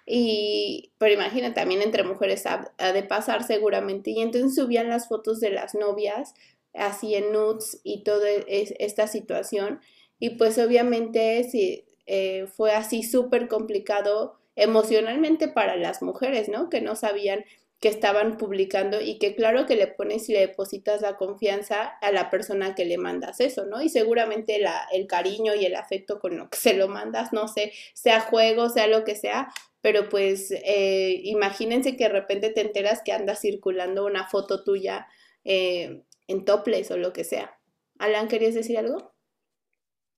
Y, 0.05 0.93
pero 0.99 1.15
imagina, 1.15 1.55
también 1.55 1.83
entre 1.83 2.05
mujeres 2.05 2.45
ha, 2.47 2.73
de 2.93 3.03
pasar 3.03 3.45
seguramente. 3.45 4.11
Y 4.11 4.21
entonces 4.21 4.55
subían 4.55 4.89
las 4.89 5.09
fotos 5.09 5.41
de 5.41 5.51
las 5.51 5.75
novias, 5.75 6.35
así 6.75 7.15
en 7.15 7.33
nudes 7.33 7.81
y 7.83 8.05
toda 8.05 8.29
esta 8.47 9.07
situación. 9.07 9.81
Y 10.19 10.31
pues 10.31 10.59
obviamente 10.59 11.45
sí, 11.45 11.85
eh, 12.07 12.47
fue 12.55 12.73
así 12.73 13.03
súper 13.03 13.49
complicado 13.49 14.39
emocionalmente 14.55 15.49
para 15.49 15.77
las 15.77 16.03
mujeres, 16.03 16.49
¿no? 16.49 16.69
Que 16.69 16.81
no 16.81 16.95
sabían 16.95 17.45
que 17.81 17.89
estaban 17.89 18.39
publicando 18.39 19.01
y 19.01 19.19
que 19.19 19.37
claro 19.37 19.65
que 19.67 19.77
le 19.77 19.87
pones 19.87 20.29
y 20.29 20.33
le 20.33 20.41
depositas 20.41 21.01
la 21.01 21.17
confianza 21.17 21.85
a 22.01 22.11
la 22.11 22.29
persona 22.29 22.75
que 22.75 22.85
le 22.85 22.99
mandas 22.99 23.41
eso, 23.41 23.67
¿no? 23.67 23.81
Y 23.81 23.89
seguramente 23.89 24.59
la, 24.59 24.89
el 24.93 25.07
cariño 25.07 25.55
y 25.55 25.65
el 25.65 25.77
afecto 25.77 26.19
con 26.19 26.37
lo 26.37 26.51
que 26.51 26.59
se 26.59 26.75
lo 26.75 26.89
mandas, 26.89 27.33
no 27.33 27.47
sé, 27.47 27.73
sea 27.95 28.21
juego, 28.21 28.69
sea 28.69 28.89
lo 28.89 29.05
que 29.05 29.15
sea, 29.15 29.53
pero 29.81 30.09
pues 30.09 30.51
eh, 30.51 31.21
imagínense 31.25 31.97
que 31.97 32.05
de 32.05 32.11
repente 32.11 32.51
te 32.51 32.63
enteras 32.63 33.03
que 33.05 33.13
anda 33.13 33.37
circulando 33.37 34.05
una 34.05 34.27
foto 34.27 34.65
tuya 34.65 35.07
eh, 35.45 36.03
en 36.27 36.45
toples 36.45 36.91
o 36.91 36.97
lo 36.97 37.13
que 37.13 37.23
sea. 37.23 37.59
Alan, 37.99 38.27
¿querías 38.27 38.55
decir 38.55 38.77
algo? 38.77 39.13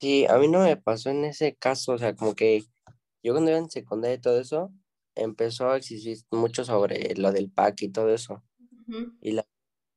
Sí, 0.00 0.24
a 0.26 0.38
mí 0.38 0.48
no 0.48 0.60
me 0.60 0.78
pasó 0.78 1.10
en 1.10 1.26
ese 1.26 1.54
caso, 1.56 1.92
o 1.92 1.98
sea, 1.98 2.14
como 2.16 2.34
que 2.34 2.62
yo 3.22 3.32
cuando 3.32 3.50
iba 3.50 3.60
en 3.60 3.70
secundaria 3.70 4.16
y 4.16 4.20
todo 4.20 4.40
eso, 4.40 4.72
empezó 5.14 5.70
a 5.70 5.76
existir 5.76 6.18
mucho 6.30 6.64
sobre 6.64 7.14
lo 7.16 7.32
del 7.32 7.50
pack 7.50 7.82
y 7.82 7.88
todo 7.90 8.10
eso. 8.14 8.42
y, 9.20 9.32
la, 9.32 9.46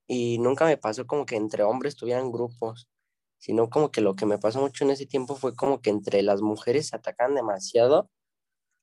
y 0.07 0.39
nunca 0.39 0.65
me 0.65 0.77
pasó 0.77 1.07
como 1.07 1.25
que 1.25 1.35
entre 1.37 1.63
hombres 1.63 1.95
tuvieran 1.95 2.31
grupos, 2.31 2.89
sino 3.39 3.69
como 3.69 3.91
que 3.91 4.01
lo 4.01 4.15
que 4.15 4.25
me 4.27 4.39
pasó 4.39 4.61
mucho 4.61 4.85
en 4.85 4.91
ese 4.91 5.05
tiempo 5.07 5.35
fue 5.35 5.55
como 5.55 5.81
que 5.81 5.89
entre 5.91 6.23
las 6.23 6.41
mujeres 6.41 6.89
se 6.89 6.95
atacan 6.97 7.35
demasiado, 7.35 8.11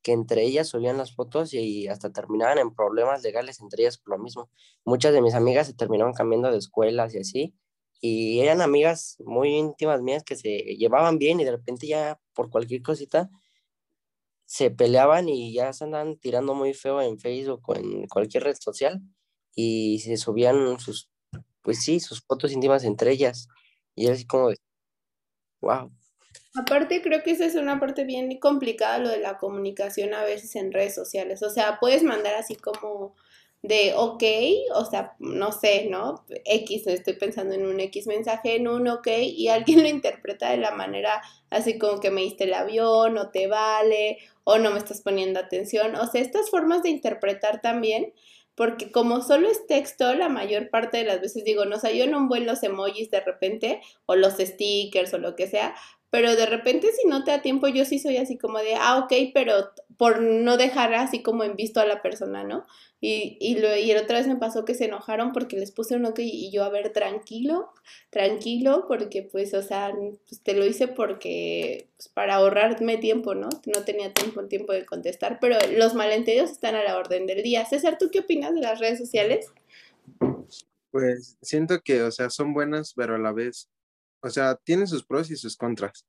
que 0.03 0.13
entre 0.13 0.43
ellas 0.45 0.69
subían 0.69 0.97
las 0.99 1.15
fotos 1.15 1.53
y 1.55 1.89
hasta 1.89 2.13
terminaban 2.13 2.59
en 2.59 2.75
problemas 2.75 3.23
legales 3.23 3.61
entre 3.61 3.83
ellas 3.83 3.99
por 3.99 4.17
lo 4.19 4.23
mismo. 4.23 4.51
Muchas 4.85 5.13
de 5.13 5.21
mis 5.23 5.35
amigas 5.35 5.67
se 5.67 5.75
terminaron 5.75 6.15
cambiando 6.15 6.51
de 6.51 6.59
escuelas 6.59 7.15
y 7.15 7.19
así, 7.19 7.55
y 8.01 8.41
eran 8.41 8.63
amigas 8.63 9.17
muy 9.27 9.51
íntimas 9.57 10.01
mías 10.03 10.25
que 10.25 10.37
se 10.37 10.49
llevaban 10.77 11.19
bien 11.19 11.41
y 11.41 11.45
de 11.45 11.51
repente 11.53 11.87
ya 11.87 12.19
por 12.35 12.49
cualquier 12.51 12.83
cosita 12.83 13.31
se 14.51 14.69
peleaban 14.73 15.29
y 15.29 15.53
ya 15.53 15.73
se 15.73 15.85
andan 15.85 16.19
tirando 16.19 16.57
muy 16.57 16.75
feo 16.75 17.01
en 17.01 17.21
Facebook 17.21 17.63
o 17.69 17.77
en 17.77 18.09
cualquier 18.09 18.43
red 18.43 18.57
social 18.59 19.01
y 19.55 20.01
se 20.01 20.17
subían 20.17 20.81
sus, 20.81 21.09
pues 21.63 21.85
sí, 21.85 22.01
sus 22.01 22.21
fotos 22.27 22.51
íntimas 22.51 22.83
entre 22.83 23.13
ellas. 23.13 23.47
Y 23.95 24.07
era 24.07 24.15
así 24.15 24.27
como 24.27 24.49
de, 24.49 24.57
wow. 25.61 25.93
Aparte, 26.57 27.01
creo 27.01 27.23
que 27.23 27.31
esa 27.31 27.45
es 27.47 27.55
una 27.55 27.79
parte 27.79 28.03
bien 28.03 28.41
complicada, 28.41 28.99
lo 28.99 29.11
de 29.11 29.21
la 29.21 29.39
comunicación 29.39 30.15
a 30.15 30.25
veces 30.25 30.57
en 30.57 30.73
redes 30.73 30.97
sociales. 30.97 31.45
O 31.45 31.51
sea, 31.51 31.79
puedes 31.79 32.03
mandar 32.03 32.35
así 32.35 32.57
como 32.57 33.15
de 33.63 33.93
ok, 33.95 34.25
o 34.75 34.85
sea, 34.85 35.15
no 35.21 35.53
sé, 35.53 35.87
¿no? 35.89 36.25
X, 36.45 36.89
estoy 36.89 37.13
pensando 37.15 37.55
en 37.55 37.67
un 37.67 37.79
X 37.79 38.09
mensaje, 38.09 38.57
en 38.57 38.67
un 38.67 38.89
ok, 38.89 39.07
y 39.23 39.47
alguien 39.49 39.83
lo 39.83 39.89
interpreta 39.89 40.51
de 40.51 40.57
la 40.57 40.73
manera 40.73 41.23
así 41.51 41.79
como 41.79 42.01
que 42.01 42.11
me 42.11 42.23
diste 42.23 42.45
el 42.45 42.55
avión, 42.55 43.19
o 43.19 43.31
te 43.31 43.49
vale, 43.49 44.19
o 44.51 44.59
no 44.59 44.73
me 44.73 44.79
estás 44.79 45.01
poniendo 45.03 45.39
atención. 45.39 45.95
O 45.95 46.07
sea, 46.07 46.21
estas 46.21 46.51
formas 46.51 46.83
de 46.83 46.91
interpretar 46.91 47.61
también, 47.61 48.13
porque 48.57 48.91
como 48.91 49.23
solo 49.23 49.49
es 49.49 49.67
texto, 49.67 50.13
la 50.15 50.29
mayor 50.29 50.71
parte 50.71 50.99
de 50.99 51.05
las 51.05 51.21
veces 51.21 51.45
digo, 51.45 51.65
no 51.65 51.79
sé, 51.79 51.97
yo 51.97 52.07
no 52.09 52.27
vuelo 52.27 52.47
los 52.47 52.63
emojis 52.63 53.11
de 53.11 53.21
repente, 53.21 53.81
o 54.07 54.17
los 54.17 54.35
stickers, 54.35 55.15
o 55.15 55.19
lo 55.19 55.37
que 55.37 55.47
sea, 55.47 55.75
pero 56.11 56.35
de 56.37 56.47
repente 56.47 56.91
si 56.93 57.09
no 57.09 57.25
te 57.25 57.31
da 57.31 57.43
tiempo, 57.43 57.69
yo 57.69 57.85
sí 57.85 57.99
soy 57.99 58.17
así 58.17 58.37
como 58.37 58.59
de, 58.59 58.75
ah, 58.75 58.99
ok, 58.99 59.31
pero 59.33 59.71
por 59.97 60.21
no 60.21 60.57
dejar 60.57 60.95
así 60.95 61.23
como 61.23 61.45
en 61.45 61.57
visto 61.57 61.81
a 61.81 61.85
la 61.85 62.03
persona, 62.03 62.43
¿no? 62.43 62.67
Y, 63.03 63.39
y, 63.41 63.59
lo, 63.59 63.75
y 63.77 63.93
otra 63.93 64.19
vez 64.19 64.27
me 64.27 64.37
pasó 64.37 64.65
que 64.65 64.75
se 64.75 64.87
enojaron 64.87 65.33
porque 65.33 65.57
les 65.57 65.73
puse 65.73 65.97
un 65.97 66.05
ok 66.05 66.19
y 66.19 66.51
yo, 66.51 66.65
a 66.65 66.69
ver, 66.69 66.93
tranquilo, 66.93 67.73
tranquilo, 68.11 68.85
porque 68.89 69.23
pues, 69.23 69.55
o 69.55 69.63
sea, 69.63 69.95
pues, 70.29 70.43
te 70.43 70.55
lo 70.55 70.67
hice 70.67 70.89
porque, 70.89 71.89
pues, 71.97 72.09
para 72.09 72.35
ahorrarme 72.35 72.99
tiempo, 72.99 73.35
¿no? 73.35 73.49
No 73.67 73.85
tenía 73.85 74.13
tiempo, 74.13 74.45
tiempo 74.47 74.73
de 74.73 74.85
contestar, 74.85 75.39
pero 75.41 75.57
los 75.77 75.95
malentendidos 75.95 76.51
están 76.51 76.75
a 76.75 76.85
la 76.85 76.97
orden 76.97 77.27
del 77.27 77.43
día. 77.43 77.65
César, 77.65 77.97
¿tú 77.99 78.11
qué 78.11 78.21
opinas 78.21 78.55
de 78.55 78.61
las 78.61 78.81
redes 78.81 78.99
sociales? 78.99 79.53
Pues 80.91 81.39
siento 81.41 81.81
que, 81.83 82.03
o 82.03 82.11
sea, 82.11 82.31
son 82.31 82.53
buenas, 82.53 82.95
pero 82.95 83.15
a 83.15 83.19
la 83.19 83.33
vez, 83.33 83.69
o 84.23 84.31
sea, 84.31 84.57
tienen 84.57 84.87
sus 84.87 85.05
pros 85.05 85.31
y 85.31 85.37
sus 85.37 85.57
contras 85.57 86.07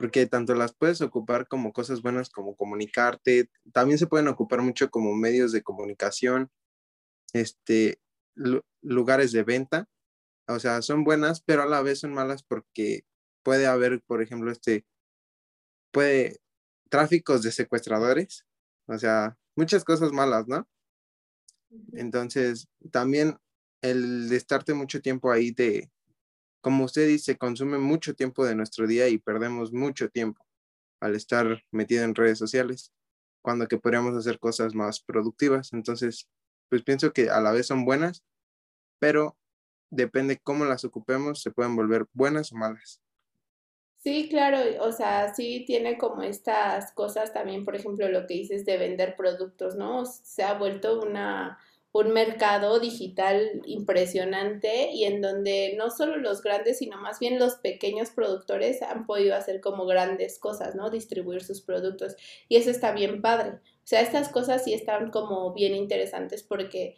porque 0.00 0.24
tanto 0.24 0.54
las 0.54 0.72
puedes 0.72 1.02
ocupar 1.02 1.46
como 1.46 1.74
cosas 1.74 2.00
buenas 2.00 2.30
como 2.30 2.56
comunicarte, 2.56 3.50
también 3.70 3.98
se 3.98 4.06
pueden 4.06 4.28
ocupar 4.28 4.62
mucho 4.62 4.90
como 4.90 5.14
medios 5.14 5.52
de 5.52 5.62
comunicación, 5.62 6.50
este, 7.34 8.00
lugares 8.80 9.30
de 9.32 9.42
venta, 9.42 9.90
o 10.48 10.58
sea, 10.58 10.80
son 10.80 11.04
buenas, 11.04 11.42
pero 11.42 11.64
a 11.64 11.66
la 11.66 11.82
vez 11.82 12.00
son 12.00 12.14
malas 12.14 12.42
porque 12.42 13.04
puede 13.42 13.66
haber, 13.66 14.00
por 14.00 14.22
ejemplo, 14.22 14.50
este, 14.50 14.86
puede, 15.90 16.40
tráficos 16.88 17.42
de 17.42 17.52
secuestradores, 17.52 18.46
o 18.86 18.96
sea, 18.96 19.36
muchas 19.54 19.84
cosas 19.84 20.12
malas, 20.12 20.48
¿no? 20.48 20.66
Entonces, 21.92 22.68
también 22.90 23.36
el 23.82 24.30
de 24.30 24.36
estarte 24.36 24.72
mucho 24.72 25.02
tiempo 25.02 25.30
ahí 25.30 25.50
de, 25.50 25.90
como 26.60 26.84
usted 26.84 27.06
dice, 27.06 27.36
consume 27.36 27.78
mucho 27.78 28.14
tiempo 28.14 28.44
de 28.44 28.54
nuestro 28.54 28.86
día 28.86 29.08
y 29.08 29.18
perdemos 29.18 29.72
mucho 29.72 30.08
tiempo 30.08 30.44
al 31.00 31.14
estar 31.14 31.62
metido 31.70 32.04
en 32.04 32.14
redes 32.14 32.38
sociales, 32.38 32.92
cuando 33.42 33.66
que 33.66 33.78
podríamos 33.78 34.16
hacer 34.16 34.38
cosas 34.38 34.74
más 34.74 35.00
productivas. 35.00 35.72
Entonces, 35.72 36.28
pues 36.68 36.82
pienso 36.82 37.12
que 37.12 37.30
a 37.30 37.40
la 37.40 37.52
vez 37.52 37.66
son 37.66 37.84
buenas, 37.84 38.22
pero 38.98 39.36
depende 39.90 40.38
cómo 40.42 40.64
las 40.64 40.84
ocupemos, 40.84 41.42
se 41.42 41.50
pueden 41.50 41.74
volver 41.74 42.06
buenas 42.12 42.52
o 42.52 42.56
malas. 42.56 43.02
Sí, 44.02 44.28
claro, 44.30 44.58
o 44.82 44.92
sea, 44.92 45.34
sí 45.34 45.64
tiene 45.66 45.98
como 45.98 46.22
estas 46.22 46.92
cosas 46.92 47.34
también, 47.34 47.66
por 47.66 47.76
ejemplo, 47.76 48.08
lo 48.08 48.26
que 48.26 48.34
dices 48.34 48.64
de 48.64 48.78
vender 48.78 49.14
productos, 49.14 49.74
¿no? 49.74 50.06
Se 50.06 50.42
ha 50.42 50.54
vuelto 50.54 51.02
una, 51.02 51.58
un 51.92 52.12
mercado 52.12 52.78
digital 52.78 53.62
impresionante 53.66 54.90
y 54.92 55.04
en 55.04 55.20
donde 55.20 55.74
no 55.76 55.90
solo 55.90 56.16
los 56.16 56.42
grandes, 56.42 56.78
sino 56.78 56.96
más 56.98 57.18
bien 57.18 57.38
los 57.38 57.56
pequeños 57.56 58.10
productores 58.10 58.82
han 58.82 59.06
podido 59.06 59.34
hacer 59.34 59.60
como 59.60 59.86
grandes 59.86 60.38
cosas, 60.38 60.74
¿no? 60.76 60.90
Distribuir 60.90 61.42
sus 61.42 61.60
productos. 61.62 62.14
Y 62.48 62.56
eso 62.56 62.70
está 62.70 62.92
bien 62.92 63.20
padre. 63.20 63.50
O 63.50 63.86
sea, 63.90 64.02
estas 64.02 64.28
cosas 64.28 64.62
sí 64.62 64.72
están 64.72 65.10
como 65.10 65.52
bien 65.52 65.74
interesantes 65.74 66.44
porque 66.44 66.96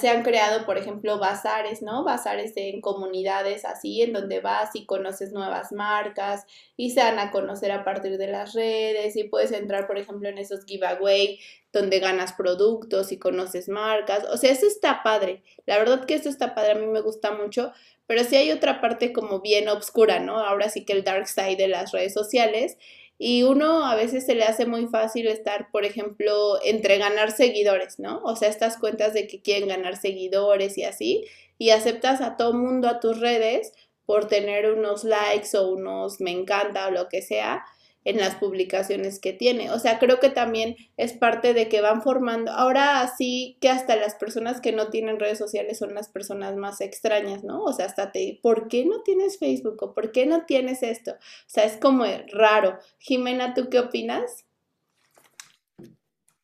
se 0.00 0.08
han 0.08 0.22
creado, 0.22 0.64
por 0.64 0.78
ejemplo, 0.78 1.18
bazares, 1.18 1.82
¿no? 1.82 2.04
Bazares 2.04 2.52
en 2.56 2.80
comunidades 2.80 3.66
así, 3.66 4.00
en 4.02 4.14
donde 4.14 4.40
vas 4.40 4.74
y 4.74 4.86
conoces 4.86 5.32
nuevas 5.32 5.72
marcas 5.72 6.46
y 6.76 6.90
se 6.90 7.00
van 7.00 7.18
a 7.18 7.30
conocer 7.30 7.70
a 7.70 7.84
partir 7.84 8.16
de 8.16 8.26
las 8.26 8.54
redes 8.54 9.14
y 9.16 9.24
puedes 9.24 9.52
entrar, 9.52 9.86
por 9.86 9.98
ejemplo, 9.98 10.28
en 10.28 10.38
esos 10.38 10.64
giveaway 10.64 11.38
donde 11.70 12.00
ganas 12.00 12.32
productos 12.32 13.12
y 13.12 13.18
conoces 13.18 13.68
marcas. 13.68 14.24
O 14.32 14.38
sea, 14.38 14.52
eso 14.52 14.66
está 14.66 15.02
padre. 15.02 15.42
La 15.66 15.76
verdad 15.76 16.06
que 16.06 16.14
eso 16.14 16.30
está 16.30 16.54
padre, 16.54 16.72
a 16.72 16.76
mí 16.76 16.86
me 16.86 17.02
gusta 17.02 17.32
mucho, 17.32 17.72
pero 18.06 18.24
sí 18.24 18.36
hay 18.36 18.52
otra 18.52 18.80
parte 18.80 19.12
como 19.12 19.40
bien 19.40 19.68
oscura, 19.68 20.18
¿no? 20.18 20.38
Ahora 20.38 20.70
sí 20.70 20.86
que 20.86 20.94
el 20.94 21.04
dark 21.04 21.26
side 21.28 21.56
de 21.56 21.68
las 21.68 21.92
redes 21.92 22.14
sociales 22.14 22.78
y 23.18 23.42
uno 23.44 23.86
a 23.86 23.94
veces 23.94 24.26
se 24.26 24.34
le 24.34 24.44
hace 24.44 24.66
muy 24.66 24.86
fácil 24.86 25.26
estar, 25.28 25.70
por 25.70 25.84
ejemplo, 25.84 26.58
entre 26.64 26.98
ganar 26.98 27.30
seguidores, 27.30 27.98
¿no? 27.98 28.20
O 28.24 28.36
sea, 28.36 28.48
estas 28.48 28.76
cuentas 28.78 29.14
de 29.14 29.26
que 29.26 29.40
quieren 29.40 29.68
ganar 29.68 29.96
seguidores 29.96 30.76
y 30.78 30.84
así, 30.84 31.24
y 31.58 31.70
aceptas 31.70 32.20
a 32.20 32.36
todo 32.36 32.52
mundo 32.52 32.88
a 32.88 33.00
tus 33.00 33.20
redes 33.20 33.72
por 34.06 34.26
tener 34.26 34.70
unos 34.72 35.04
likes 35.04 35.56
o 35.56 35.68
unos 35.68 36.20
me 36.20 36.30
encanta 36.32 36.88
o 36.88 36.90
lo 36.90 37.08
que 37.08 37.22
sea, 37.22 37.64
en 38.04 38.18
las 38.18 38.36
publicaciones 38.36 39.18
que 39.18 39.32
tiene. 39.32 39.70
O 39.70 39.78
sea, 39.78 39.98
creo 39.98 40.20
que 40.20 40.30
también 40.30 40.76
es 40.96 41.12
parte 41.12 41.54
de 41.54 41.68
que 41.68 41.80
van 41.80 42.02
formando. 42.02 42.52
Ahora 42.52 43.10
sí 43.16 43.56
que 43.60 43.70
hasta 43.70 43.96
las 43.96 44.14
personas 44.14 44.60
que 44.60 44.72
no 44.72 44.88
tienen 44.88 45.18
redes 45.18 45.38
sociales 45.38 45.78
son 45.78 45.94
las 45.94 46.08
personas 46.08 46.56
más 46.56 46.80
extrañas, 46.80 47.44
¿no? 47.44 47.64
O 47.64 47.72
sea, 47.72 47.86
hasta 47.86 48.12
te, 48.12 48.38
¿por 48.42 48.68
qué 48.68 48.84
no 48.84 49.02
tienes 49.02 49.38
Facebook 49.38 49.82
o 49.82 49.94
por 49.94 50.12
qué 50.12 50.26
no 50.26 50.44
tienes 50.44 50.82
esto? 50.82 51.12
O 51.12 51.48
sea, 51.48 51.64
es 51.64 51.76
como 51.78 52.04
raro. 52.32 52.78
Jimena, 52.98 53.54
¿tú 53.54 53.68
qué 53.70 53.80
opinas? 53.80 54.44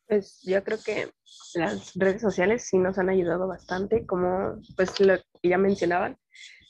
Pues 0.07 0.41
yo 0.43 0.65
creo 0.65 0.79
que 0.85 1.11
las 1.55 1.93
redes 1.95 2.21
sociales 2.21 2.65
sí 2.65 2.79
nos 2.79 2.99
han 2.99 3.09
ayudado 3.09 3.47
bastante, 3.47 4.07
como 4.07 4.61
pues 4.77 4.99
lo 4.99 5.17
que 5.17 5.49
ya 5.49 5.59
mencionaban, 5.59 6.19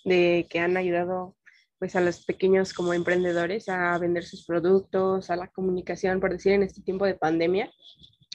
de 0.04 0.47
que 0.50 0.59
han 0.59 0.76
ayudado 0.76 1.37
pues 1.81 1.97
a 1.97 2.01
los 2.03 2.25
pequeños 2.25 2.75
como 2.75 2.93
emprendedores 2.93 3.71
a 3.71 3.97
vender 3.99 4.23
sus 4.23 4.45
productos, 4.45 5.31
a 5.31 5.37
la 5.37 5.49
comunicación, 5.49 6.21
por 6.21 6.31
decir, 6.31 6.53
en 6.53 6.63
este 6.63 6.83
tiempo 6.83 7.07
de 7.07 7.15
pandemia, 7.15 7.71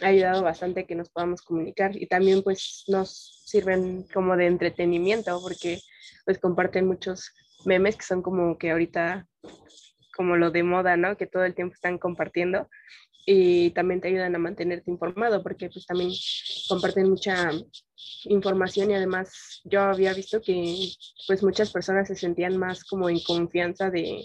ha 0.01 0.07
ayudado 0.07 0.41
bastante 0.41 0.87
que 0.87 0.95
nos 0.95 1.11
podamos 1.11 1.43
comunicar 1.43 1.95
y 1.95 2.07
también 2.07 2.41
pues 2.41 2.83
nos 2.87 3.43
sirven 3.45 4.07
como 4.11 4.35
de 4.35 4.47
entretenimiento 4.47 5.39
porque 5.41 5.79
pues 6.25 6.39
comparten 6.39 6.87
muchos 6.87 7.31
memes 7.65 7.95
que 7.95 8.03
son 8.03 8.23
como 8.23 8.57
que 8.57 8.71
ahorita 8.71 9.27
como 10.15 10.37
lo 10.37 10.49
de 10.49 10.63
moda, 10.63 10.97
¿no? 10.97 11.15
Que 11.15 11.27
todo 11.27 11.45
el 11.45 11.53
tiempo 11.53 11.75
están 11.75 11.99
compartiendo 11.99 12.67
y 13.25 13.71
también 13.71 14.01
te 14.01 14.09
ayudan 14.09 14.35
a 14.35 14.39
mantenerte 14.39 14.91
informado 14.91 15.41
porque 15.41 15.69
pues 15.69 15.85
también 15.85 16.11
comparten 16.67 17.09
mucha 17.09 17.51
información 18.25 18.91
y 18.91 18.93
además 18.93 19.61
yo 19.63 19.81
había 19.81 20.13
visto 20.13 20.41
que 20.41 20.91
pues 21.27 21.41
muchas 21.41 21.71
personas 21.71 22.07
se 22.07 22.15
sentían 22.15 22.57
más 22.57 22.83
como 22.83 23.09
en 23.09 23.19
confianza 23.19 23.89
de 23.89 24.23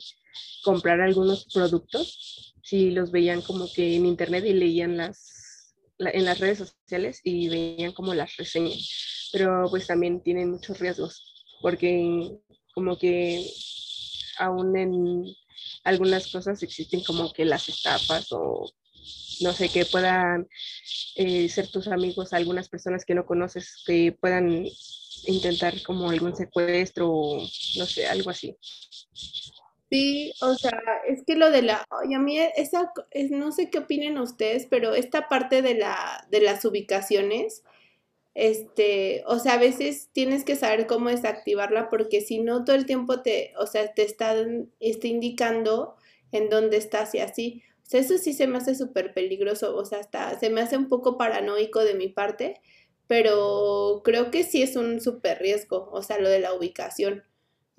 comprar 0.62 1.00
algunos 1.00 1.46
productos 1.52 2.54
si 2.62 2.90
los 2.90 3.10
veían 3.10 3.40
como 3.40 3.72
que 3.72 3.96
en 3.96 4.04
internet 4.04 4.44
y 4.44 4.52
leían 4.52 4.96
las 4.96 5.74
en 5.98 6.24
las 6.24 6.38
redes 6.38 6.58
sociales 6.58 7.20
y 7.24 7.48
veían 7.48 7.92
como 7.92 8.14
las 8.14 8.34
reseñas. 8.36 9.28
Pero 9.32 9.66
pues 9.68 9.86
también 9.86 10.22
tienen 10.22 10.50
muchos 10.50 10.78
riesgos 10.78 11.44
porque 11.60 12.38
como 12.74 12.98
que 12.98 13.46
aún 14.38 14.76
en 14.76 15.24
algunas 15.84 16.30
cosas 16.32 16.62
existen 16.62 17.02
como 17.04 17.32
que 17.32 17.44
las 17.44 17.68
estafas 17.68 18.28
o 18.32 18.70
no 19.40 19.52
sé, 19.52 19.68
que 19.68 19.84
puedan 19.84 20.48
eh, 21.16 21.48
ser 21.48 21.68
tus 21.68 21.88
amigos, 21.88 22.32
algunas 22.32 22.68
personas 22.68 23.04
que 23.04 23.14
no 23.14 23.26
conoces, 23.26 23.82
que 23.86 24.12
puedan 24.12 24.66
intentar 25.26 25.74
como 25.82 26.10
algún 26.10 26.36
secuestro 26.36 27.10
o 27.10 27.40
no 27.76 27.86
sé, 27.86 28.06
algo 28.06 28.30
así. 28.30 28.56
Sí, 29.90 30.32
o 30.40 30.54
sea, 30.54 30.80
es 31.08 31.24
que 31.26 31.34
lo 31.34 31.50
de 31.50 31.62
la, 31.62 31.84
oye, 31.90 32.14
a 32.14 32.20
mí 32.20 32.38
esa, 32.38 32.92
es, 33.10 33.32
no 33.32 33.50
sé 33.50 33.70
qué 33.70 33.78
opinen 33.78 34.18
ustedes, 34.18 34.66
pero 34.70 34.94
esta 34.94 35.28
parte 35.28 35.62
de 35.62 35.74
la, 35.74 36.24
de 36.30 36.40
las 36.40 36.64
ubicaciones, 36.64 37.64
este, 38.34 39.24
o 39.26 39.40
sea, 39.40 39.54
a 39.54 39.58
veces 39.58 40.10
tienes 40.12 40.44
que 40.44 40.54
saber 40.54 40.86
cómo 40.86 41.08
desactivarla 41.08 41.88
porque 41.88 42.20
si 42.20 42.38
no 42.38 42.64
todo 42.64 42.76
el 42.76 42.86
tiempo 42.86 43.22
te, 43.22 43.52
o 43.58 43.66
sea, 43.66 43.92
te 43.92 44.02
están, 44.02 44.70
está 44.78 45.08
indicando 45.08 45.96
en 46.30 46.48
dónde 46.48 46.76
estás 46.76 47.12
y 47.16 47.18
así 47.18 47.64
eso 47.98 48.18
sí 48.18 48.32
se 48.32 48.46
me 48.46 48.58
hace 48.58 48.74
súper 48.74 49.14
peligroso, 49.14 49.76
o 49.76 49.84
sea, 49.84 49.98
hasta 50.00 50.38
se 50.38 50.50
me 50.50 50.60
hace 50.60 50.76
un 50.76 50.88
poco 50.88 51.18
paranoico 51.18 51.80
de 51.84 51.94
mi 51.94 52.08
parte, 52.08 52.60
pero 53.06 54.02
creo 54.04 54.30
que 54.30 54.44
sí 54.44 54.62
es 54.62 54.76
un 54.76 55.00
súper 55.00 55.40
riesgo, 55.40 55.88
o 55.92 56.02
sea, 56.02 56.18
lo 56.18 56.28
de 56.28 56.40
la 56.40 56.54
ubicación. 56.54 57.24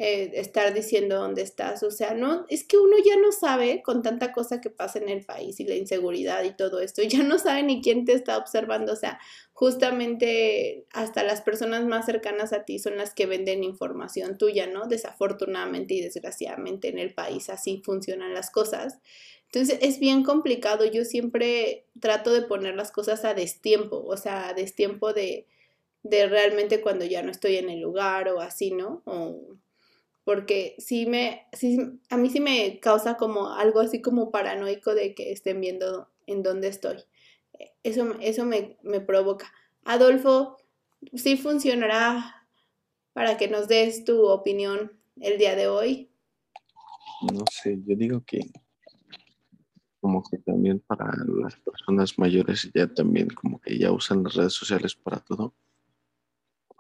Eh, 0.03 0.39
estar 0.39 0.73
diciendo 0.73 1.19
dónde 1.19 1.43
estás. 1.43 1.83
O 1.83 1.91
sea, 1.91 2.15
no, 2.15 2.47
es 2.49 2.63
que 2.63 2.79
uno 2.79 2.95
ya 3.05 3.17
no 3.17 3.31
sabe 3.31 3.83
con 3.83 4.01
tanta 4.01 4.33
cosa 4.33 4.59
que 4.59 4.71
pasa 4.71 4.97
en 4.97 5.09
el 5.09 5.23
país 5.23 5.59
y 5.59 5.63
la 5.63 5.75
inseguridad 5.75 6.43
y 6.43 6.55
todo 6.55 6.79
esto, 6.79 7.03
ya 7.07 7.21
no 7.21 7.37
sabe 7.37 7.61
ni 7.61 7.83
quién 7.83 8.03
te 8.05 8.13
está 8.13 8.39
observando. 8.39 8.93
O 8.93 8.95
sea, 8.95 9.19
justamente 9.53 10.87
hasta 10.91 11.21
las 11.21 11.41
personas 11.41 11.85
más 11.85 12.07
cercanas 12.07 12.51
a 12.51 12.65
ti 12.65 12.79
son 12.79 12.97
las 12.97 13.13
que 13.13 13.27
venden 13.27 13.63
información 13.63 14.39
tuya, 14.39 14.65
¿no? 14.65 14.87
Desafortunadamente 14.87 15.93
y 15.93 16.01
desgraciadamente 16.01 16.87
en 16.87 16.97
el 16.97 17.13
país 17.13 17.49
así 17.51 17.83
funcionan 17.85 18.33
las 18.33 18.49
cosas. 18.49 18.97
Entonces 19.53 19.79
es 19.81 19.99
bien 19.99 20.23
complicado. 20.23 20.85
Yo 20.85 21.03
siempre 21.03 21.85
trato 21.99 22.31
de 22.31 22.41
poner 22.41 22.75
las 22.75 22.91
cosas 22.91 23.25
a 23.25 23.33
destiempo, 23.33 24.01
o 24.05 24.15
sea, 24.15 24.49
a 24.49 24.53
destiempo 24.53 25.11
de, 25.11 25.45
de 26.03 26.27
realmente 26.27 26.79
cuando 26.79 27.03
ya 27.03 27.21
no 27.21 27.31
estoy 27.31 27.57
en 27.57 27.69
el 27.69 27.81
lugar 27.81 28.29
o 28.29 28.39
así, 28.39 28.71
¿no? 28.71 29.01
O, 29.05 29.57
porque 30.23 30.75
sí 30.77 31.05
me, 31.05 31.47
sí, 31.51 31.79
a 32.09 32.15
mí 32.15 32.29
sí 32.29 32.39
me 32.39 32.79
causa 32.79 33.17
como 33.17 33.53
algo 33.53 33.81
así 33.81 34.01
como 34.01 34.31
paranoico 34.31 34.95
de 34.95 35.13
que 35.15 35.33
estén 35.33 35.59
viendo 35.59 36.07
en 36.27 36.43
dónde 36.43 36.69
estoy. 36.69 37.03
Eso, 37.83 38.15
eso 38.21 38.45
me, 38.45 38.77
me 38.83 39.01
provoca. 39.01 39.51
Adolfo, 39.83 40.55
¿sí 41.13 41.35
funcionará 41.35 42.47
para 43.11 43.35
que 43.35 43.49
nos 43.49 43.67
des 43.67 44.05
tu 44.05 44.27
opinión 44.27 44.93
el 45.19 45.37
día 45.37 45.57
de 45.57 45.67
hoy? 45.67 46.09
No 47.33 47.43
sé, 47.51 47.77
yo 47.85 47.97
digo 47.97 48.23
que 48.25 48.39
como 50.01 50.23
que 50.23 50.37
también 50.39 50.79
para 50.79 51.13
las 51.41 51.55
personas 51.57 52.17
mayores 52.19 52.69
ya 52.73 52.87
también 52.87 53.29
como 53.29 53.61
que 53.61 53.77
ya 53.77 53.91
usan 53.91 54.23
las 54.23 54.33
redes 54.33 54.53
sociales 54.53 54.95
para 54.95 55.19
todo 55.19 55.53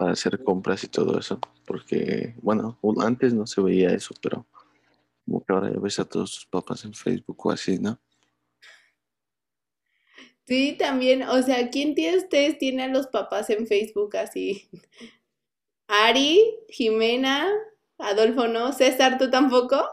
para 0.01 0.13
hacer 0.13 0.43
compras 0.43 0.83
y 0.83 0.87
todo 0.87 1.19
eso, 1.19 1.39
porque, 1.63 2.33
bueno, 2.41 2.79
antes 3.01 3.35
no 3.35 3.45
se 3.45 3.61
veía 3.61 3.91
eso, 3.91 4.15
pero 4.19 4.47
como 5.23 5.45
que 5.45 5.53
ahora 5.53 5.71
ya 5.71 5.79
ves 5.79 5.99
a 5.99 6.05
todos 6.05 6.31
tus 6.31 6.45
papás 6.47 6.83
en 6.85 6.95
Facebook 6.95 7.45
o 7.45 7.51
así, 7.51 7.77
¿no? 7.77 7.99
Sí, 10.47 10.75
también, 10.79 11.21
o 11.21 11.39
sea, 11.43 11.69
¿quién 11.69 11.93
tiene 11.93 12.17
ustedes 12.17 12.57
tiene 12.57 12.81
a 12.81 12.87
los 12.87 13.05
papás 13.07 13.51
en 13.51 13.67
Facebook 13.67 14.17
así? 14.17 14.69
Ari, 15.87 16.39
Jimena, 16.69 17.47
Adolfo, 17.99 18.47
¿no? 18.47 18.73
César, 18.73 19.19
¿tú 19.19 19.29
tampoco? 19.29 19.87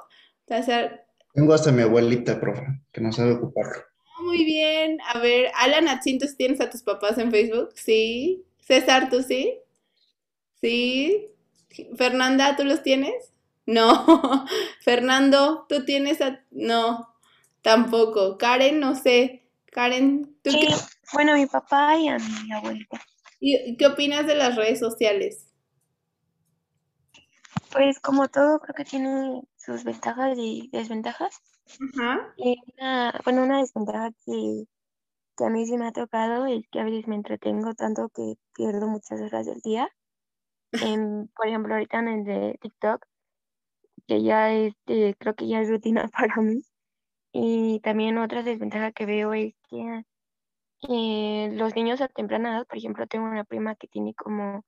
César. 0.46 1.07
Tengo 1.32 1.54
hasta 1.54 1.72
mi 1.72 1.82
abuelita, 1.82 2.40
profe, 2.40 2.66
que 2.92 3.00
no 3.00 3.12
sabe 3.12 3.32
ocuparlo. 3.32 3.84
Ah, 4.16 4.22
muy 4.22 4.44
bien. 4.44 4.98
A 5.14 5.18
ver, 5.18 5.50
Alan 5.56 5.88
Atzinto, 5.88 6.26
¿tienes 6.36 6.60
a 6.60 6.70
tus 6.70 6.82
papás 6.82 7.18
en 7.18 7.30
Facebook? 7.30 7.70
Sí. 7.74 8.44
César, 8.60 9.08
¿tú 9.08 9.22
sí? 9.22 9.58
Sí. 10.60 11.28
Fernanda, 11.96 12.56
¿tú 12.56 12.64
los 12.64 12.82
tienes? 12.82 13.32
No. 13.66 14.46
Fernando, 14.82 15.66
¿tú 15.68 15.84
tienes 15.84 16.20
a... 16.20 16.44
No, 16.50 17.14
tampoco. 17.62 18.38
Karen, 18.38 18.80
no 18.80 18.94
sé. 18.94 19.48
Karen, 19.70 20.36
¿tú 20.42 20.50
sí, 20.50 20.66
Bueno, 21.12 21.34
mi 21.34 21.46
papá 21.46 21.96
y 21.96 22.08
a 22.08 22.18
mi 22.18 22.52
abuelita. 22.52 23.00
¿Y 23.40 23.76
qué 23.76 23.86
opinas 23.86 24.26
de 24.26 24.34
las 24.34 24.56
redes 24.56 24.80
sociales? 24.80 25.46
Pues 27.70 28.00
como 28.00 28.28
todo, 28.28 28.58
creo 28.60 28.74
que 28.74 28.84
tiene 28.84 29.42
sus 29.68 29.84
ventajas 29.84 30.36
y 30.38 30.68
desventajas. 30.72 31.40
Ajá. 31.96 32.34
una, 32.36 33.20
bueno, 33.24 33.42
una 33.42 33.58
desventaja 33.58 34.10
que, 34.24 34.64
que 35.36 35.44
a 35.44 35.50
mí 35.50 35.66
sí 35.66 35.76
me 35.76 35.86
ha 35.86 35.92
tocado 35.92 36.46
es 36.46 36.66
que 36.70 36.80
a 36.80 36.84
veces 36.84 37.06
me 37.06 37.16
entretengo 37.16 37.74
tanto 37.74 38.08
que 38.08 38.34
pierdo 38.54 38.88
muchas 38.88 39.20
horas 39.20 39.46
del 39.46 39.60
día 39.60 39.88
por 41.36 41.46
ejemplo, 41.46 41.74
ahorita 41.74 41.98
en 41.98 42.08
el 42.08 42.24
de 42.24 42.58
TikTok, 42.60 43.06
que 44.06 44.22
ya 44.22 44.52
es, 44.52 44.74
creo 44.86 45.34
que 45.34 45.48
ya 45.48 45.60
es 45.60 45.68
rutina 45.68 46.08
para 46.12 46.36
mí. 46.40 46.62
Y 47.32 47.80
también 47.80 48.18
otra 48.18 48.42
desventaja 48.42 48.92
que 48.92 49.06
veo 49.06 49.32
es 49.34 49.54
que 49.68 50.04
los 51.52 51.74
niños 51.74 52.00
a 52.00 52.08
temprana 52.08 52.50
edad, 52.50 52.66
por 52.66 52.78
ejemplo, 52.78 53.06
tengo 53.06 53.26
una 53.26 53.44
prima 53.44 53.74
que 53.74 53.88
tiene 53.88 54.14
como 54.14 54.64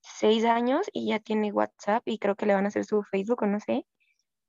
seis 0.00 0.44
años 0.44 0.88
y 0.92 1.08
ya 1.08 1.20
tiene 1.20 1.52
WhatsApp 1.52 2.02
y 2.06 2.18
creo 2.18 2.34
que 2.34 2.46
le 2.46 2.54
van 2.54 2.64
a 2.64 2.68
hacer 2.68 2.84
su 2.84 3.02
Facebook 3.04 3.42
o 3.42 3.46
no 3.46 3.60
sé. 3.60 3.86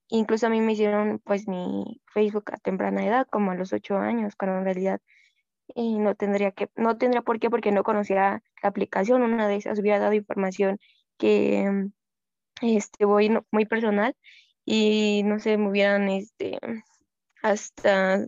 Incluso 0.10 0.48
a 0.48 0.50
mí 0.50 0.62
me 0.62 0.74
hicieron 0.74 1.20
pues 1.24 1.48
mi 1.48 2.02
Facebook 2.13 2.46
a 2.54 2.58
temprana 2.58 3.06
edad, 3.06 3.28
como 3.32 3.52
a 3.52 3.56
los 3.56 3.74
ocho 3.74 3.98
años, 3.98 4.36
cuando 4.36 4.60
en 4.60 4.66
realidad 4.66 5.02
y 5.76 6.00
no 6.00 6.16
tendría 6.16 6.52
que, 6.52 6.70
no 6.76 6.98
tendría 6.98 7.22
por 7.22 7.39
qué 7.39 7.50
porque 7.50 7.72
no 7.72 7.84
conocía 7.84 8.44
la 8.62 8.70
aplicación, 8.70 9.22
una 9.24 9.48
de 9.48 9.56
esas 9.58 9.80
hubiera 9.80 10.00
dado 10.00 10.13
información 10.13 10.80
que 11.18 11.89
este 12.62 13.06
voy 13.06 13.32
muy 13.52 13.66
personal 13.66 14.16
y 14.66 15.24
no 15.26 15.39
sé, 15.39 15.58
me 15.58 15.70
hubieran 15.70 16.10
este 16.10 16.60
hasta 17.42 18.26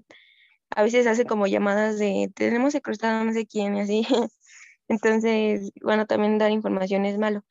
a 0.71 0.83
veces 0.83 1.07
hace 1.07 1.25
como 1.25 1.47
llamadas 1.47 1.99
de 1.99 2.31
tenemos 2.35 2.73
secuestrado 2.73 3.23
no 3.23 3.33
sé 3.33 3.45
quién 3.47 3.77
y 3.77 3.81
así. 3.81 4.07
Entonces, 4.87 5.71
bueno, 5.81 6.05
también 6.05 6.37
dar 6.37 6.51
información 6.51 7.05
es 7.05 7.17
malo. 7.17 7.43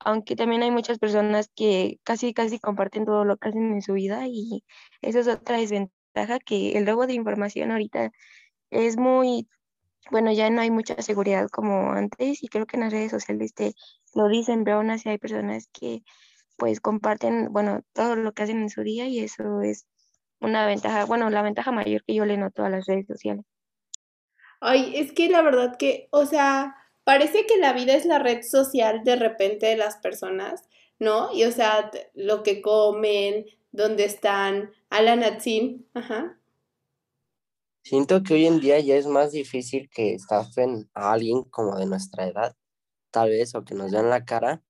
Aunque 0.00 0.36
también 0.36 0.62
hay 0.62 0.70
muchas 0.70 0.98
personas 0.98 1.50
que 1.54 1.98
casi 2.04 2.32
casi 2.34 2.58
comparten 2.58 3.04
todo 3.04 3.24
lo 3.24 3.36
que 3.36 3.48
hacen 3.50 3.72
en 3.72 3.82
su 3.82 3.94
vida 3.94 4.26
y 4.26 4.64
eso 5.02 5.20
es 5.20 5.28
otra 5.28 5.58
desventaja 5.58 6.38
que 6.40 6.78
el 6.78 6.86
robo 6.86 7.06
de 7.06 7.14
información 7.14 7.70
ahorita 7.70 8.10
es 8.70 8.96
muy, 8.98 9.48
bueno, 10.10 10.32
ya 10.32 10.50
no 10.50 10.60
hay 10.62 10.70
mucha 10.70 11.00
seguridad 11.02 11.48
como 11.50 11.92
antes 11.92 12.42
y 12.42 12.48
creo 12.48 12.66
que 12.66 12.76
en 12.76 12.82
las 12.84 12.92
redes 12.92 13.12
sociales 13.12 13.54
te 13.54 13.74
lo 14.14 14.28
dicen, 14.28 14.64
pero 14.64 14.78
aún 14.78 14.90
así 14.90 15.08
hay 15.08 15.18
personas 15.18 15.68
que 15.72 16.02
pues 16.56 16.80
comparten, 16.80 17.52
bueno, 17.52 17.82
todo 17.94 18.16
lo 18.16 18.32
que 18.32 18.44
hacen 18.44 18.60
en 18.60 18.70
su 18.70 18.82
día 18.82 19.06
y 19.08 19.20
eso 19.20 19.62
es 19.62 19.86
una 20.40 20.66
ventaja, 20.66 21.04
bueno, 21.06 21.30
la 21.30 21.42
ventaja 21.42 21.72
mayor 21.72 22.04
que 22.04 22.14
yo 22.14 22.24
le 22.26 22.36
noto 22.36 22.64
a 22.64 22.70
las 22.70 22.86
redes 22.86 23.06
sociales. 23.06 23.44
Ay, 24.60 24.92
es 24.96 25.12
que 25.12 25.28
la 25.30 25.42
verdad 25.42 25.76
que, 25.78 26.08
o 26.12 26.26
sea, 26.26 26.76
parece 27.10 27.44
que 27.44 27.58
la 27.58 27.72
vida 27.72 27.94
es 27.94 28.06
la 28.06 28.20
red 28.20 28.44
social 28.44 29.02
de 29.02 29.16
repente 29.16 29.66
de 29.66 29.76
las 29.76 29.96
personas, 29.96 30.62
¿no? 31.00 31.32
Y 31.32 31.42
o 31.42 31.50
sea, 31.50 31.90
lo 32.14 32.44
que 32.44 32.62
comen, 32.62 33.46
dónde 33.72 34.04
están, 34.04 34.70
Alan 34.90 35.24
Atzin, 35.24 35.88
ajá. 35.92 36.38
Siento 37.82 38.22
que 38.22 38.34
hoy 38.34 38.46
en 38.46 38.60
día 38.60 38.78
ya 38.78 38.94
es 38.94 39.08
más 39.08 39.32
difícil 39.32 39.90
que 39.90 40.14
estafen 40.14 40.88
a 40.94 41.10
alguien 41.10 41.42
como 41.42 41.76
de 41.76 41.86
nuestra 41.86 42.28
edad, 42.28 42.54
tal 43.10 43.30
vez, 43.30 43.56
o 43.56 43.64
que 43.64 43.74
nos 43.74 43.90
den 43.90 44.08
la 44.08 44.24
cara, 44.24 44.62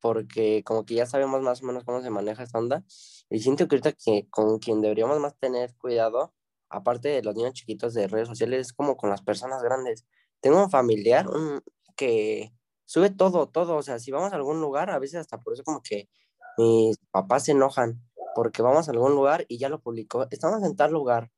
porque 0.00 0.62
como 0.64 0.86
que 0.86 0.94
ya 0.94 1.04
sabemos 1.04 1.42
más 1.42 1.62
o 1.62 1.66
menos 1.66 1.84
cómo 1.84 2.00
se 2.00 2.08
maneja 2.08 2.42
esta 2.42 2.58
onda. 2.58 2.84
Y 3.28 3.40
siento 3.40 3.68
que 3.68 3.76
ahorita 3.76 3.92
que 3.92 4.28
con 4.30 4.58
quien 4.58 4.80
deberíamos 4.80 5.20
más 5.20 5.36
tener 5.36 5.76
cuidado, 5.76 6.32
aparte 6.70 7.10
de 7.10 7.22
los 7.22 7.34
niños 7.34 7.52
chiquitos 7.52 7.92
de 7.92 8.08
redes 8.08 8.28
sociales, 8.28 8.68
es 8.68 8.72
como 8.72 8.96
con 8.96 9.10
las 9.10 9.20
personas 9.20 9.62
grandes. 9.62 10.06
Tengo 10.42 10.62
un 10.64 10.70
familiar 10.70 11.26
que 11.96 12.52
sube 12.86 13.10
todo, 13.10 13.48
todo, 13.48 13.76
o 13.76 13.82
sea, 13.82 13.98
si 13.98 14.10
vamos 14.10 14.32
a 14.32 14.36
algún 14.36 14.60
lugar, 14.60 14.90
a 14.90 14.98
veces 14.98 15.20
hasta 15.20 15.38
por 15.40 15.54
eso 15.54 15.64
como 15.64 15.82
que 15.82 16.08
mis 16.58 16.98
papás 17.10 17.44
se 17.44 17.52
enojan 17.52 18.02
porque 18.34 18.62
vamos 18.62 18.88
a 18.88 18.92
algún 18.92 19.12
lugar 19.14 19.44
y 19.48 19.58
ya 19.58 19.68
lo 19.68 19.80
publicó, 19.80 20.26
estamos 20.30 20.62
en 20.64 20.76
tal 20.76 20.92
lugar 20.92 21.30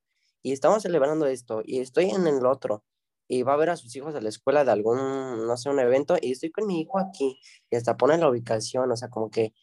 y 0.42 0.52
estamos 0.52 0.82
celebrando 0.82 1.26
esto 1.26 1.62
y 1.64 1.80
estoy 1.80 2.10
en 2.10 2.26
el 2.26 2.46
otro 2.46 2.84
y 3.28 3.42
va 3.42 3.54
a 3.54 3.56
ver 3.56 3.70
a 3.70 3.76
sus 3.76 3.94
hijos 3.96 4.14
a 4.14 4.20
la 4.20 4.28
escuela 4.28 4.64
de 4.64 4.72
algún, 4.72 5.46
no 5.46 5.56
sé, 5.56 5.70
un 5.70 5.80
evento 5.80 6.16
y 6.20 6.32
estoy 6.32 6.50
con 6.50 6.66
mi 6.66 6.80
hijo 6.82 6.98
aquí 6.98 7.38
y 7.70 7.76
hasta 7.76 7.96
pone 7.96 8.18
la 8.18 8.28
ubicación, 8.28 8.90
o 8.92 8.96
sea, 8.96 9.08
como 9.10 9.30
que, 9.30 9.54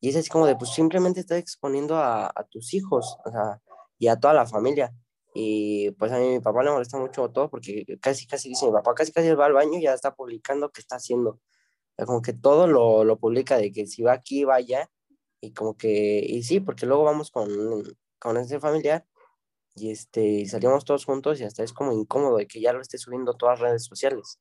y 0.00 0.10
es 0.10 0.16
así 0.16 0.30
como 0.30 0.46
de, 0.46 0.56
pues 0.56 0.72
simplemente 0.72 1.20
estás 1.20 1.38
exponiendo 1.38 1.96
a, 1.96 2.26
a 2.28 2.44
tus 2.50 2.74
hijos, 2.74 3.18
o 3.24 3.30
sea, 3.30 3.62
y 3.98 4.08
a 4.08 4.16
toda 4.20 4.34
la 4.34 4.46
familia. 4.46 4.94
Y 5.34 5.90
pues 5.92 6.12
a 6.12 6.18
mí 6.18 6.28
mi 6.28 6.40
papá 6.40 6.62
le 6.62 6.70
molesta 6.70 6.98
mucho 6.98 7.30
todo 7.30 7.50
porque 7.50 7.84
casi, 8.00 8.26
casi 8.26 8.50
dice, 8.50 8.66
mi 8.66 8.72
papá 8.72 8.94
casi, 8.94 9.12
casi 9.12 9.32
va 9.34 9.46
al 9.46 9.54
baño 9.54 9.78
y 9.78 9.82
ya 9.82 9.94
está 9.94 10.14
publicando 10.14 10.70
qué 10.70 10.80
está 10.80 10.96
haciendo. 10.96 11.40
como 12.06 12.22
que 12.22 12.32
todo 12.34 12.66
lo, 12.66 13.04
lo 13.04 13.18
publica 13.18 13.56
de 13.58 13.72
que 13.72 13.86
si 13.86 14.02
va 14.02 14.12
aquí, 14.12 14.44
va 14.44 14.56
allá. 14.56 14.90
Y 15.40 15.52
como 15.54 15.76
que, 15.76 16.24
y 16.26 16.42
sí, 16.44 16.60
porque 16.60 16.86
luego 16.86 17.04
vamos 17.04 17.30
con, 17.30 17.48
con 18.18 18.36
ese 18.36 18.60
familiar 18.60 19.06
y 19.74 19.90
este, 19.90 20.46
salimos 20.46 20.84
todos 20.84 21.04
juntos 21.04 21.40
y 21.40 21.44
hasta 21.44 21.62
es 21.64 21.72
como 21.72 21.92
incómodo 21.92 22.36
de 22.36 22.46
que 22.46 22.60
ya 22.60 22.72
lo 22.72 22.80
esté 22.80 22.98
subiendo 22.98 23.34
todas 23.34 23.60
las 23.60 23.70
redes 23.70 23.84
sociales. 23.84 24.38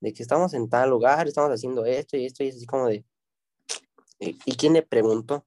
De 0.00 0.12
que 0.12 0.22
estamos 0.22 0.54
en 0.54 0.68
tal 0.68 0.90
lugar, 0.90 1.26
estamos 1.26 1.50
haciendo 1.50 1.84
esto 1.86 2.16
y 2.16 2.26
esto 2.26 2.44
y 2.44 2.48
es 2.48 2.56
así 2.56 2.66
como 2.66 2.86
de, 2.88 3.04
¿y 4.20 4.56
quién 4.56 4.74
le 4.74 4.82
preguntó? 4.82 5.46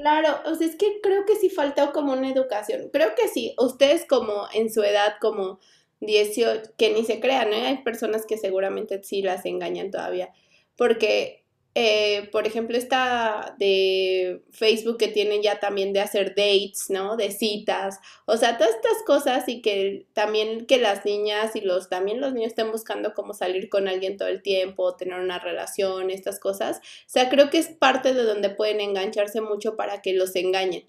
Claro, 0.00 0.38
o 0.46 0.54
sea, 0.54 0.66
es 0.66 0.76
que 0.76 1.00
creo 1.02 1.26
que 1.26 1.36
sí 1.36 1.50
falta 1.50 1.92
como 1.92 2.12
una 2.12 2.30
educación. 2.30 2.88
Creo 2.92 3.14
que 3.14 3.28
sí, 3.28 3.54
ustedes 3.58 4.06
como 4.06 4.46
en 4.54 4.72
su 4.72 4.82
edad, 4.82 5.14
como 5.20 5.58
18, 6.00 6.70
que 6.78 6.90
ni 6.94 7.04
se 7.04 7.20
crean, 7.20 7.50
¿no? 7.50 7.56
Hay 7.56 7.78
personas 7.82 8.24
que 8.24 8.38
seguramente 8.38 9.02
sí 9.02 9.20
las 9.20 9.44
engañan 9.44 9.90
todavía. 9.90 10.30
Porque 10.76 11.39
eh, 11.76 12.28
por 12.32 12.48
ejemplo, 12.48 12.76
esta 12.76 13.54
de 13.58 14.42
Facebook 14.50 14.98
que 14.98 15.06
tienen 15.06 15.40
ya 15.40 15.60
también 15.60 15.92
de 15.92 16.00
hacer 16.00 16.30
dates, 16.30 16.86
¿no? 16.88 17.16
De 17.16 17.30
citas, 17.30 18.00
o 18.26 18.36
sea, 18.36 18.58
todas 18.58 18.74
estas 18.74 19.02
cosas 19.06 19.48
y 19.48 19.62
que 19.62 20.06
también 20.12 20.66
que 20.66 20.78
las 20.78 21.04
niñas 21.04 21.54
y 21.54 21.60
los, 21.60 21.88
también 21.88 22.20
los 22.20 22.32
niños 22.32 22.48
estén 22.48 22.72
buscando 22.72 23.14
cómo 23.14 23.34
salir 23.34 23.68
con 23.68 23.86
alguien 23.86 24.16
todo 24.16 24.28
el 24.28 24.42
tiempo, 24.42 24.96
tener 24.96 25.20
una 25.20 25.38
relación, 25.38 26.10
estas 26.10 26.40
cosas. 26.40 26.78
O 26.78 27.08
sea, 27.08 27.28
creo 27.28 27.50
que 27.50 27.58
es 27.58 27.68
parte 27.68 28.14
de 28.14 28.24
donde 28.24 28.50
pueden 28.50 28.80
engancharse 28.80 29.40
mucho 29.40 29.76
para 29.76 30.02
que 30.02 30.12
los 30.12 30.34
engañen. 30.34 30.84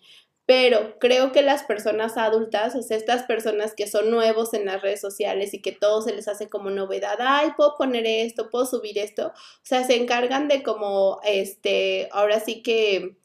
Pero 0.52 1.00
creo 1.00 1.32
que 1.32 1.44
las 1.44 1.64
personas 1.64 2.18
adultas, 2.18 2.76
o 2.76 2.82
sea, 2.82 2.98
estas 2.98 3.24
personas 3.24 3.74
que 3.74 3.88
son 3.88 4.12
nuevos 4.12 4.54
en 4.54 4.66
las 4.66 4.82
redes 4.82 5.00
sociales 5.00 5.54
y 5.54 5.62
que 5.62 5.72
todo 5.72 6.02
se 6.02 6.14
les 6.14 6.28
hace 6.28 6.50
como 6.50 6.70
novedad, 6.70 7.16
ay, 7.22 7.52
puedo 7.56 7.78
poner 7.78 8.06
esto, 8.06 8.50
puedo 8.50 8.66
subir 8.66 8.98
esto, 8.98 9.28
o 9.28 9.64
sea, 9.64 9.86
se 9.86 9.96
encargan 9.96 10.50
de 10.50 10.62
como, 10.62 11.22
este, 11.24 12.10
ahora 12.12 12.42
sí 12.42 12.62
que, 12.64 13.16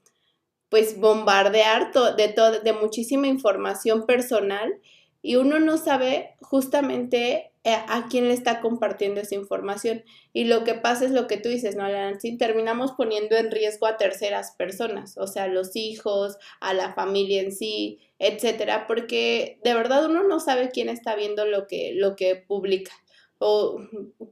pues 0.69 1.01
bombardear 1.01 1.91
de, 1.93 2.61
de 2.63 2.73
muchísima 2.73 3.27
información 3.27 4.07
personal 4.07 4.81
y 5.21 5.35
uno 5.35 5.59
no 5.59 5.79
sabe 5.79 6.37
justamente 6.43 7.51
a 7.75 8.07
quién 8.09 8.29
le 8.29 8.35
está 8.35 8.61
compartiendo 8.61 9.21
esa 9.21 9.35
información. 9.35 10.05
Y 10.33 10.45
lo 10.45 10.63
que 10.65 10.75
pasa 10.75 11.05
es 11.05 11.11
lo 11.11 11.27
que 11.27 11.37
tú 11.37 11.49
dices, 11.49 11.75
¿no? 11.75 11.87
Sí, 12.21 12.37
terminamos 12.39 12.93
poniendo 12.93 13.37
en 13.37 13.51
riesgo 13.51 13.87
a 13.87 13.97
terceras 13.97 14.53
personas, 14.53 15.19
o 15.19 15.27
sea, 15.27 15.45
a 15.45 15.49
los 15.49 15.75
hijos, 15.75 16.37
a 16.61 16.75
la 16.75 16.95
familia 16.95 17.43
en 17.43 17.53
sí, 17.53 17.99
etcétera, 18.19 18.87
porque 18.87 19.59
de 19.65 19.75
verdad 19.75 20.07
uno 20.07 20.23
no 20.23 20.39
sabe 20.39 20.71
quién 20.71 20.89
está 20.89 21.17
viendo 21.17 21.45
lo 21.45 21.67
que, 21.67 21.93
lo 21.95 22.15
que 22.15 22.37
publica 22.37 22.93
o 23.39 23.81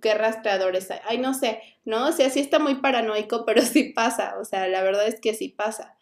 qué 0.01 0.14
rastreadores 0.14 0.90
hay. 0.90 1.01
Ay, 1.05 1.18
no 1.18 1.35
sé, 1.35 1.61
¿no? 1.85 2.09
O 2.09 2.12
sea, 2.12 2.31
sí 2.31 2.40
está 2.40 2.59
muy 2.59 2.77
paranoico, 2.77 3.44
pero 3.44 3.62
sí 3.62 3.92
pasa, 3.92 4.37
o 4.40 4.44
sea, 4.44 4.68
la 4.68 4.83
verdad 4.83 5.07
es 5.07 5.20
que 5.20 5.35
sí 5.35 5.49
pasa. 5.49 5.97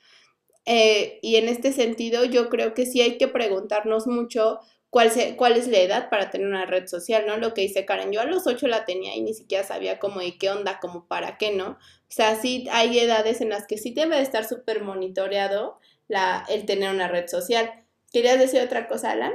Eh, 0.65 1.19
y 1.23 1.37
en 1.37 1.49
este 1.49 1.73
sentido, 1.73 2.25
yo 2.25 2.49
creo 2.49 2.75
que 2.75 2.87
sí 2.87 3.01
hay 3.01 3.19
que 3.19 3.27
preguntarnos 3.27 4.07
mucho 4.07 4.61
cuál, 4.93 5.11
cuál 5.39 5.57
es 5.57 5.69
la 5.69 5.79
edad 5.79 6.11
para 6.11 6.29
tener 6.29 6.47
una 6.47 6.67
red 6.67 6.87
social, 6.87 7.25
¿no? 7.27 7.39
Lo 7.39 7.55
que 7.55 7.63
dice 7.63 7.87
Karen, 7.87 8.13
yo 8.13 8.21
a 8.21 8.27
los 8.27 8.47
ocho 8.47 8.69
la 8.69 8.85
tenía 8.85 9.17
y 9.17 9.23
ni 9.23 9.33
siquiera 9.33 9.65
sabía 9.65 9.99
cómo 9.99 10.21
y 10.21 10.37
qué 10.37 10.51
onda, 10.51 10.81
como 10.81 11.09
para 11.09 11.39
qué, 11.39 11.57
¿no? 11.57 11.71
O 11.71 11.79
sea, 12.11 12.37
sí 12.37 12.67
hay 12.71 12.99
edades 12.99 13.41
en 13.41 13.49
las 13.49 13.67
que 13.67 13.79
sí 13.79 13.95
debe 13.95 14.17
de 14.17 14.23
estar 14.23 14.45
súper 14.45 14.85
monitoreado 14.85 15.79
la, 16.09 16.45
el 16.51 16.67
tener 16.67 16.95
una 16.95 17.09
red 17.09 17.27
social. 17.27 17.73
¿Querías 18.13 18.39
decir 18.39 18.61
otra 18.61 18.87
cosa, 18.87 19.13
Alan? 19.13 19.33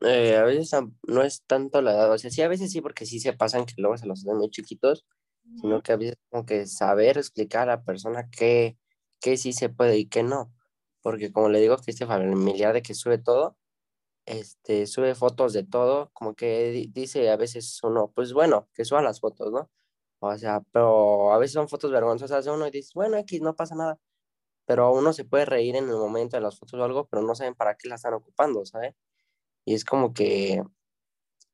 Eh, 0.00 0.36
a 0.36 0.42
veces 0.42 0.72
no 1.06 1.22
es 1.22 1.44
tanto 1.46 1.80
la 1.80 1.92
edad, 1.92 2.12
o 2.12 2.18
sea, 2.18 2.32
sí, 2.32 2.42
a 2.42 2.48
veces 2.48 2.72
sí, 2.72 2.80
porque 2.80 3.06
sí 3.06 3.20
se 3.20 3.34
pasan 3.34 3.66
que 3.66 3.74
luego 3.76 3.96
se 3.98 4.06
los 4.06 4.18
hacen 4.18 4.36
muy 4.36 4.50
chiquitos, 4.50 5.06
sino 5.60 5.80
que 5.80 5.92
a 5.92 5.96
veces 5.96 6.16
como 6.28 6.44
que 6.44 6.66
saber 6.66 7.18
explicar 7.18 7.68
a 7.68 7.76
la 7.76 7.84
persona 7.84 8.28
qué, 8.36 8.76
qué 9.20 9.36
sí 9.36 9.52
se 9.52 9.68
puede 9.68 9.96
y 9.98 10.06
qué 10.06 10.24
no 10.24 10.52
porque 11.02 11.32
como 11.32 11.48
le 11.48 11.60
digo 11.60 11.76
que 11.78 11.90
este 11.92 12.06
familiar 12.06 12.74
de 12.74 12.82
que 12.82 12.94
sube 12.94 13.18
todo, 13.18 13.56
este, 14.26 14.86
sube 14.86 15.14
fotos 15.14 15.52
de 15.54 15.64
todo, 15.64 16.10
como 16.14 16.34
que 16.34 16.88
dice 16.92 17.30
a 17.30 17.36
veces 17.36 17.82
uno, 17.82 18.12
pues 18.14 18.32
bueno, 18.34 18.68
que 18.74 18.84
suban 18.84 19.04
las 19.04 19.20
fotos, 19.20 19.52
¿no? 19.52 19.70
O 20.20 20.36
sea, 20.38 20.62
pero 20.72 21.32
a 21.32 21.38
veces 21.38 21.54
son 21.54 21.68
fotos 21.68 21.90
vergonzosas 21.92 22.44
de 22.44 22.50
uno 22.50 22.66
y 22.66 22.70
dice, 22.70 22.92
bueno, 22.94 23.16
aquí 23.18 23.40
no 23.40 23.56
pasa 23.56 23.74
nada. 23.76 23.98
Pero 24.66 24.92
uno 24.92 25.12
se 25.12 25.24
puede 25.24 25.46
reír 25.46 25.76
en 25.76 25.88
el 25.90 25.96
momento 25.96 26.36
de 26.36 26.42
las 26.42 26.58
fotos 26.58 26.80
o 26.80 26.84
algo, 26.84 27.06
pero 27.08 27.22
no 27.22 27.34
saben 27.34 27.54
para 27.54 27.76
qué 27.76 27.88
la 27.88 27.96
están 27.96 28.14
ocupando, 28.14 28.64
¿sabes? 28.66 28.94
Y 29.64 29.74
es 29.74 29.84
como 29.84 30.14
que, 30.14 30.62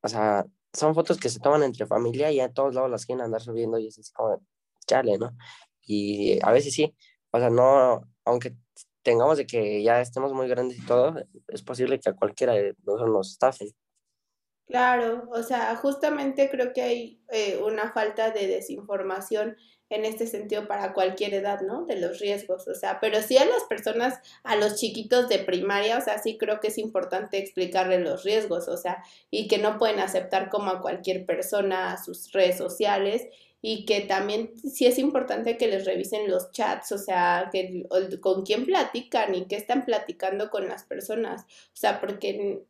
o 0.03 0.09
sea, 0.09 0.47
son 0.73 0.95
fotos 0.95 1.19
que 1.19 1.29
se 1.31 1.41
toman 1.41 1.63
entre 1.65 1.87
familia 1.87 2.33
y 2.33 2.41
a 2.41 2.53
todos 2.53 2.75
lados 2.75 2.91
las 2.91 3.07
quieren 3.07 3.25
andar 3.25 3.43
subiendo 3.43 3.79
y 3.79 3.89
es 3.89 3.99
así 3.99 4.13
como, 4.13 4.43
chale, 4.87 5.19
¿no? 5.19 5.37
Y 5.83 6.39
a 6.45 6.53
veces 6.53 6.75
sí, 6.75 6.97
o 7.33 7.39
sea, 7.39 7.51
no, 7.51 8.03
aunque 8.25 8.57
tengamos 9.05 9.38
de 9.38 9.47
que 9.47 9.83
ya 9.83 10.01
estemos 10.01 10.33
muy 10.33 10.49
grandes 10.49 10.79
y 10.79 10.87
todo, 10.87 11.14
es 11.49 11.62
posible 11.62 12.01
que 12.01 12.11
a 12.11 12.17
cualquiera 12.17 12.55
de 12.55 12.75
nosotros 12.85 13.11
nos 13.11 13.31
estafen. 13.31 13.69
Claro, 14.67 15.29
o 15.31 15.43
sea, 15.43 15.77
justamente 15.77 16.49
creo 16.51 16.73
que 16.73 16.83
hay 16.83 17.21
eh, 17.31 17.61
una 17.62 17.93
falta 17.93 18.31
de 18.31 18.47
desinformación 18.47 19.57
en 19.90 20.07
este 20.07 20.27
sentido 20.27 20.67
para 20.67 20.95
cualquier 20.95 21.35
edad, 21.35 21.61
¿no? 21.61 21.85
De 21.85 22.01
los 22.01 22.19
riesgos, 22.19 22.67
o 22.67 22.75
sea, 22.75 22.99
pero 22.99 23.21
sí 23.21 23.37
a 23.37 23.45
las 23.45 23.64
personas, 23.64 24.19
a 24.43 24.57
los 24.57 24.77
chiquitos 24.77 25.29
de 25.29 25.38
primaria, 25.38 25.99
o 25.99 26.01
sea, 26.01 26.17
sí 26.19 26.38
creo 26.38 26.61
que 26.61 26.69
es 26.69 26.79
importante 26.79 27.37
explicarles 27.37 28.01
los 28.01 28.25
riesgos, 28.25 28.67
o 28.69 28.79
sea, 28.79 29.05
y 29.31 29.47
que 29.49 29.59
no 29.59 29.79
pueden 29.79 30.01
aceptar 30.01 30.49
como 30.49 30.71
a 30.71 30.81
cualquier 30.81 31.27
persona 31.27 31.93
a 31.93 32.03
sus 32.03 32.33
redes 32.33 32.57
sociales 32.57 33.29
y 33.66 33.87
que 33.87 34.03
también 34.03 34.50
sí 34.70 34.85
es 34.85 34.98
importante 34.98 35.57
que 35.57 35.68
les 35.68 35.87
revisen 35.87 36.31
los 36.31 36.50
chats, 36.50 36.92
o 36.92 36.98
sea, 36.98 37.48
que, 37.50 37.87
con 38.20 38.44
quién 38.44 38.66
platican 38.66 39.35
y 39.35 39.46
qué 39.46 39.57
están 39.57 39.87
platicando 39.87 40.50
con 40.50 40.68
las 40.68 40.85
personas, 40.85 41.44
o 41.72 41.77
sea, 41.77 41.98
porque 41.98 42.61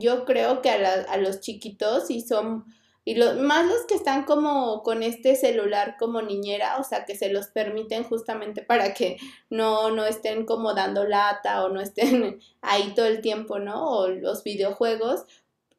yo 0.00 0.24
creo 0.24 0.60
que 0.60 0.70
a, 0.70 1.02
a 1.02 1.16
los 1.18 1.38
chiquitos 1.38 2.10
y 2.10 2.22
son, 2.22 2.64
y 3.04 3.14
los, 3.14 3.36
más 3.36 3.64
los 3.64 3.82
que 3.86 3.94
están 3.94 4.24
como 4.24 4.82
con 4.82 5.04
este 5.04 5.36
celular 5.36 5.94
como 6.00 6.20
niñera, 6.20 6.78
o 6.78 6.82
sea, 6.82 7.04
que 7.04 7.14
se 7.14 7.32
los 7.32 7.46
permiten 7.46 8.02
justamente 8.02 8.60
para 8.60 8.92
que 8.92 9.18
no, 9.50 9.92
no 9.92 10.04
estén 10.04 10.46
como 10.46 10.74
dando 10.74 11.04
lata 11.04 11.64
o 11.64 11.68
no 11.68 11.80
estén 11.80 12.40
ahí 12.60 12.92
todo 12.96 13.06
el 13.06 13.20
tiempo, 13.20 13.60
¿no? 13.60 13.88
O 13.88 14.08
los 14.08 14.42
videojuegos, 14.42 15.26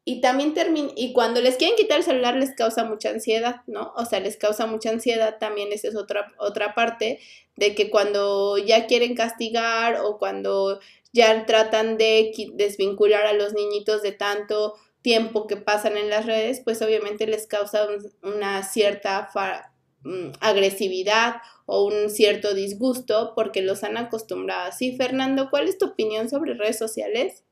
y 0.04 0.20
también 0.20 0.52
termina, 0.52 0.90
y 0.96 1.12
cuando 1.12 1.40
les 1.40 1.56
quieren 1.56 1.76
quitar 1.76 1.98
el 1.98 2.04
celular 2.04 2.34
les 2.34 2.54
causa 2.54 2.84
mucha 2.84 3.10
ansiedad, 3.10 3.62
¿no? 3.66 3.92
O 3.96 4.04
sea, 4.04 4.18
les 4.18 4.36
causa 4.36 4.66
mucha 4.66 4.90
ansiedad 4.90 5.36
también, 5.38 5.72
esa 5.72 5.88
es 5.88 5.96
otra, 5.96 6.32
otra 6.38 6.74
parte, 6.74 7.20
de 7.56 7.74
que 7.74 7.90
cuando 7.90 8.58
ya 8.58 8.86
quieren 8.86 9.14
castigar 9.14 10.00
o 10.02 10.18
cuando 10.18 10.80
ya 11.12 11.46
tratan 11.46 11.98
de 11.98 12.32
desvincular 12.54 13.26
a 13.26 13.32
los 13.32 13.52
niñitos 13.52 14.02
de 14.02 14.12
tanto 14.12 14.74
tiempo 15.02 15.46
que 15.46 15.56
pasan 15.56 15.96
en 15.96 16.10
las 16.10 16.26
redes, 16.26 16.62
pues 16.64 16.82
obviamente 16.82 17.26
les 17.26 17.46
causa 17.46 17.86
una 18.22 18.62
cierta 18.62 19.28
mm, 20.02 20.32
agresividad 20.40 21.36
o 21.66 21.84
un 21.84 22.10
cierto 22.10 22.54
disgusto 22.54 23.34
porque 23.34 23.62
los 23.62 23.84
han 23.84 23.96
acostumbrado 23.96 24.68
así. 24.68 24.96
Fernando, 24.96 25.48
¿cuál 25.50 25.68
es 25.68 25.78
tu 25.78 25.86
opinión 25.86 26.28
sobre 26.28 26.54
redes 26.54 26.78
sociales? 26.78 27.44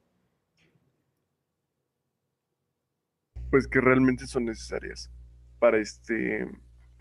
Pues 3.50 3.66
que 3.66 3.80
realmente 3.80 4.26
son 4.26 4.46
necesarias 4.46 5.10
para 5.58 5.78
este 5.78 6.48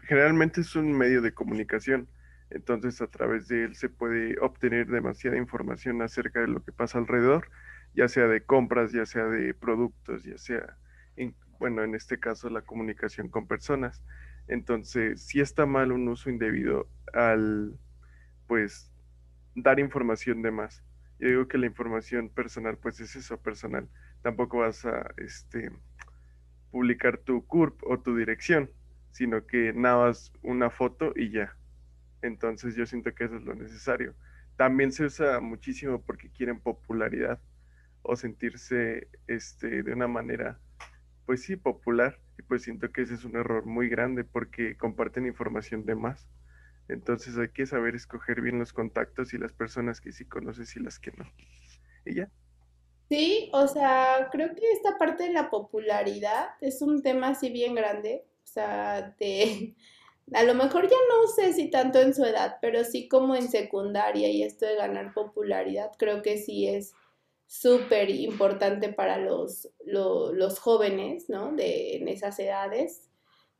generalmente 0.04 0.62
es 0.62 0.76
un 0.76 0.92
medio 0.92 1.22
de 1.22 1.34
comunicación. 1.34 2.08
Entonces 2.50 3.00
a 3.02 3.08
través 3.08 3.48
de 3.48 3.64
él 3.64 3.76
se 3.76 3.90
puede 3.90 4.40
obtener 4.40 4.88
demasiada 4.88 5.38
información 5.38 6.02
acerca 6.02 6.42
de 6.42 6.48
lo 6.48 6.64
que 6.64 6.72
pasa 6.72 6.98
alrededor 6.98 7.50
ya 7.94 8.08
sea 8.08 8.28
de 8.28 8.42
compras 8.42 8.92
ya 8.92 9.06
sea 9.06 9.26
de 9.26 9.54
productos 9.54 10.24
ya 10.24 10.38
sea 10.38 10.78
en, 11.16 11.36
bueno 11.60 11.84
en 11.84 11.96
este 11.96 12.20
caso 12.20 12.50
la 12.50 12.62
comunicación 12.62 13.30
con 13.30 13.48
personas. 13.48 14.04
Entonces 14.48 15.22
si 15.22 15.42
está 15.42 15.66
mal 15.66 15.92
un 15.92 16.08
uso 16.08 16.30
indebido 16.30 16.90
al 17.14 17.78
pues 18.48 18.92
dar 19.56 19.80
información 19.80 20.42
de 20.42 20.52
más. 20.52 20.84
Yo 21.20 21.28
digo 21.28 21.48
que 21.48 21.58
la 21.60 21.68
información 21.68 22.30
personal 22.30 22.78
pues 22.78 23.00
es 23.00 23.16
eso 23.16 23.38
personal. 23.40 23.88
Tampoco 24.24 24.60
vas 24.60 24.86
a 24.86 25.14
este 25.18 25.70
publicar 26.72 27.18
tu 27.18 27.46
CURP 27.46 27.82
o 27.84 28.00
tu 28.00 28.16
dirección, 28.16 28.70
sino 29.12 29.46
que 29.46 29.74
nada 29.74 30.06
más 30.06 30.32
una 30.44 30.70
foto 30.70 31.14
y 31.16 31.32
ya. 31.32 31.56
Entonces 32.22 32.76
yo 32.76 32.86
siento 32.86 33.14
que 33.14 33.26
eso 33.26 33.38
es 33.38 33.44
lo 33.44 33.56
necesario. 33.56 34.16
También 34.58 34.92
se 34.92 35.06
usa 35.06 35.40
muchísimo 35.40 36.02
porque 36.02 36.30
quieren 36.30 36.60
popularidad 36.60 37.40
o 38.02 38.16
sentirse 38.16 39.08
este, 39.28 39.84
de 39.84 39.94
una 39.94 40.08
manera, 40.08 40.60
pues 41.26 41.44
sí, 41.44 41.56
popular. 41.56 42.20
Y 42.38 42.42
pues 42.44 42.64
siento 42.64 42.92
que 42.92 43.02
ese 43.02 43.16
es 43.16 43.26
un 43.26 43.36
error 43.36 43.66
muy 43.66 43.90
grande 43.90 44.24
porque 44.24 44.78
comparten 44.78 45.26
información 45.26 45.86
de 45.86 45.96
más. 45.96 46.28
Entonces 46.88 47.38
hay 47.38 47.50
que 47.50 47.66
saber 47.66 47.96
escoger 47.96 48.42
bien 48.42 48.60
los 48.60 48.74
contactos 48.74 49.34
y 49.34 49.38
las 49.38 49.54
personas 49.54 50.02
que 50.02 50.12
sí 50.12 50.26
conoces 50.26 50.76
y 50.76 50.80
las 50.80 51.00
que 51.00 51.12
no. 51.12 51.26
Y 52.06 52.16
ya. 52.16 52.30
Sí, 53.10 53.50
o 53.54 53.68
sea, 53.68 54.30
creo 54.32 54.54
que 54.56 54.72
esta 54.72 54.98
parte 54.98 55.24
de 55.24 55.34
la 55.34 55.50
popularidad 55.50 56.50
es 56.62 56.82
un 56.84 57.02
tema 57.02 57.30
así 57.30 57.50
bien 57.50 57.74
grande. 57.74 58.26
O 58.44 58.48
sea, 58.48 59.16
de, 59.20 59.76
a 60.34 60.44
lo 60.44 60.54
mejor 60.54 60.84
ya 60.88 60.96
no 61.10 61.28
sé 61.28 61.54
si 61.54 61.70
tanto 61.72 62.00
en 62.00 62.14
su 62.14 62.24
edad, 62.24 62.58
pero 62.62 62.84
sí 62.84 63.08
como 63.08 63.36
en 63.36 63.50
secundaria 63.50 64.30
y 64.30 64.44
esto 64.44 64.66
de 64.68 64.76
ganar 64.76 65.14
popularidad, 65.14 65.92
creo 65.98 66.22
que 66.22 66.38
sí 66.38 66.68
es 66.68 66.94
súper 67.48 68.12
importante 68.12 68.94
para 68.94 69.18
los, 69.18 69.70
los 69.86 70.60
jóvenes, 70.60 71.30
¿no? 71.30 71.52
De, 71.54 71.96
en 71.98 72.08
esas 72.08 72.38
edades. 72.40 73.10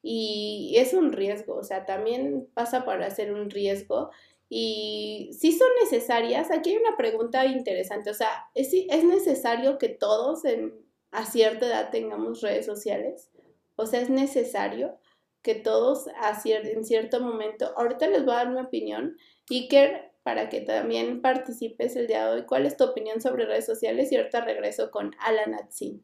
Y 0.02 0.76
es 0.78 0.94
un 0.94 1.12
riesgo, 1.12 1.56
o 1.56 1.64
sea, 1.64 1.86
también 1.86 2.48
pasa 2.54 2.86
para 2.86 3.10
ser 3.12 3.34
un 3.34 3.50
riesgo. 3.50 4.12
Y 4.50 5.30
si 5.34 5.52
son 5.52 5.68
necesarias, 5.84 6.50
aquí 6.50 6.72
hay 6.72 6.78
una 6.78 6.98
pregunta 6.98 7.46
interesante, 7.46 8.10
o 8.10 8.16
sea, 8.16 8.48
¿es, 8.56 8.74
es 8.74 9.04
necesario 9.04 9.78
que 9.78 9.90
todos 9.90 10.44
en, 10.44 10.74
a 11.12 11.26
cierta 11.26 11.68
edad 11.68 11.92
tengamos 11.92 12.42
redes 12.42 12.66
sociales? 12.66 13.30
O 13.76 13.86
sea, 13.86 14.02
es 14.02 14.10
necesario 14.10 14.98
que 15.44 15.56
todos 15.56 16.08
a 16.22 16.42
en 16.46 16.84
cierto 16.84 17.22
momento, 17.22 17.74
ahorita 17.78 18.08
les 18.08 18.26
voy 18.26 18.34
a 18.34 18.38
dar 18.38 18.52
mi 18.52 18.60
opinión, 18.60 19.18
Iker, 19.50 20.12
para 20.24 20.50
que 20.50 20.62
también 20.62 21.22
participes 21.22 21.96
el 21.96 22.08
día 22.08 22.26
de 22.26 22.34
hoy, 22.34 22.46
¿cuál 22.46 22.66
es 22.66 22.76
tu 22.76 22.84
opinión 22.84 23.22
sobre 23.22 23.46
redes 23.46 23.66
sociales? 23.66 24.12
Y 24.12 24.18
ahorita 24.18 24.42
regreso 24.42 24.92
con 24.92 25.16
Alan 25.20 25.54
Atsin. 25.54 26.04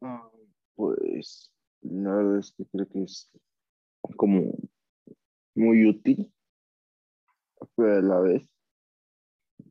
Ah, 0.00 0.30
pues 0.74 1.52
la 1.82 2.14
verdad 2.14 2.38
es 2.38 2.52
que 2.52 2.64
creo 2.66 2.88
que 2.88 3.02
es 3.02 3.30
como 4.16 4.52
muy 5.54 5.86
útil, 5.86 6.32
pero 7.76 7.98
a 7.98 8.02
la 8.02 8.20
vez, 8.20 8.42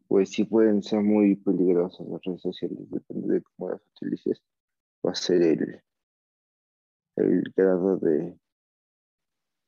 pues 0.07 0.29
sí 0.29 0.45
pueden 0.45 0.83
ser 0.83 1.01
muy 1.01 1.35
peligrosas 1.35 2.07
las 2.07 2.21
redes 2.23 2.41
sociales, 2.41 2.89
depende 2.89 3.35
de 3.35 3.41
cómo 3.41 3.71
las 3.71 3.81
utilices, 3.95 4.41
va 5.05 5.11
a 5.11 5.15
ser 5.15 5.41
el, 5.41 5.81
el 7.17 7.43
grado 7.55 7.97
de, 7.97 8.37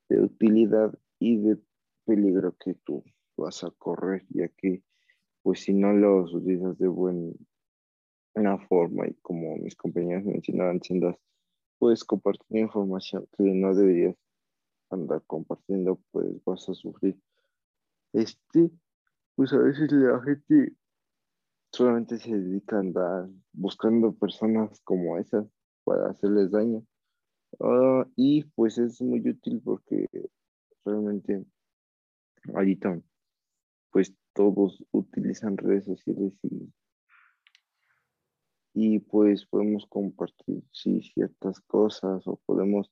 de 0.10 0.22
utilidad 0.22 0.94
y 1.20 1.38
de 1.38 1.58
peligro 2.06 2.56
que 2.58 2.76
tú 2.76 3.04
vas 3.38 3.64
a 3.64 3.72
correr, 3.72 4.26
ya 4.30 4.48
que 4.50 4.84
pues 5.42 5.62
si 5.62 5.74
no 5.74 5.94
los 5.94 6.34
utilizas 6.34 6.78
de 6.80 6.88
buena 6.88 7.34
forma 8.68 9.08
y 9.08 9.14
como 9.16 9.56
mis 9.58 9.76
compañeros 9.76 10.24
mencionaban, 10.26 10.82
puedes 11.78 12.04
compartir 12.04 12.58
información 12.58 13.28
que 13.38 13.44
no 13.44 13.76
deberías 13.76 14.16
andar 14.96 15.24
compartiendo, 15.28 16.00
pues 16.12 16.44
vas 16.46 16.68
a 16.70 16.74
sufrir. 16.74 17.20
Este, 18.14 18.72
pues 19.36 19.54
a 19.54 19.58
veces 19.58 19.92
la 19.92 20.22
gente 20.22 20.74
solamente 21.72 22.18
se 22.18 22.36
dedica 22.36 22.78
a 22.78 22.80
andar 22.80 23.30
buscando 23.54 24.14
personas 24.14 24.80
como 24.82 25.18
esas 25.18 25.46
para 25.84 26.10
hacerles 26.10 26.52
daño. 26.52 26.86
Ah, 27.60 28.06
y 28.16 28.44
pues 28.56 28.78
es 28.78 29.02
muy 29.02 29.20
útil 29.28 29.62
porque 29.64 30.08
realmente 30.84 31.46
ahorita 32.54 33.02
pues 33.92 34.14
todos 34.34 34.84
utilizan 34.92 35.58
redes 35.58 35.86
sociales 35.86 36.34
y, 36.44 36.74
y 38.74 39.00
pues 39.00 39.46
podemos 39.46 39.86
compartir 39.88 40.64
sí, 40.72 41.02
ciertas 41.02 41.62
cosas 41.62 42.28
o 42.28 42.38
podemos, 42.46 42.92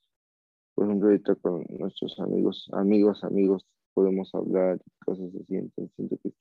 por 0.75 0.85
ejemplo, 0.85 1.09
ahorita 1.09 1.35
con 1.35 1.65
nuestros 1.69 2.19
amigos, 2.19 2.69
amigos, 2.73 3.23
amigos, 3.23 3.65
podemos 3.93 4.33
hablar 4.33 4.79
y 4.85 5.05
cosas 5.05 5.29
así, 5.35 5.55
entonces 5.55 5.95
siento 5.95 6.17
que 6.17 6.29
es 6.29 6.35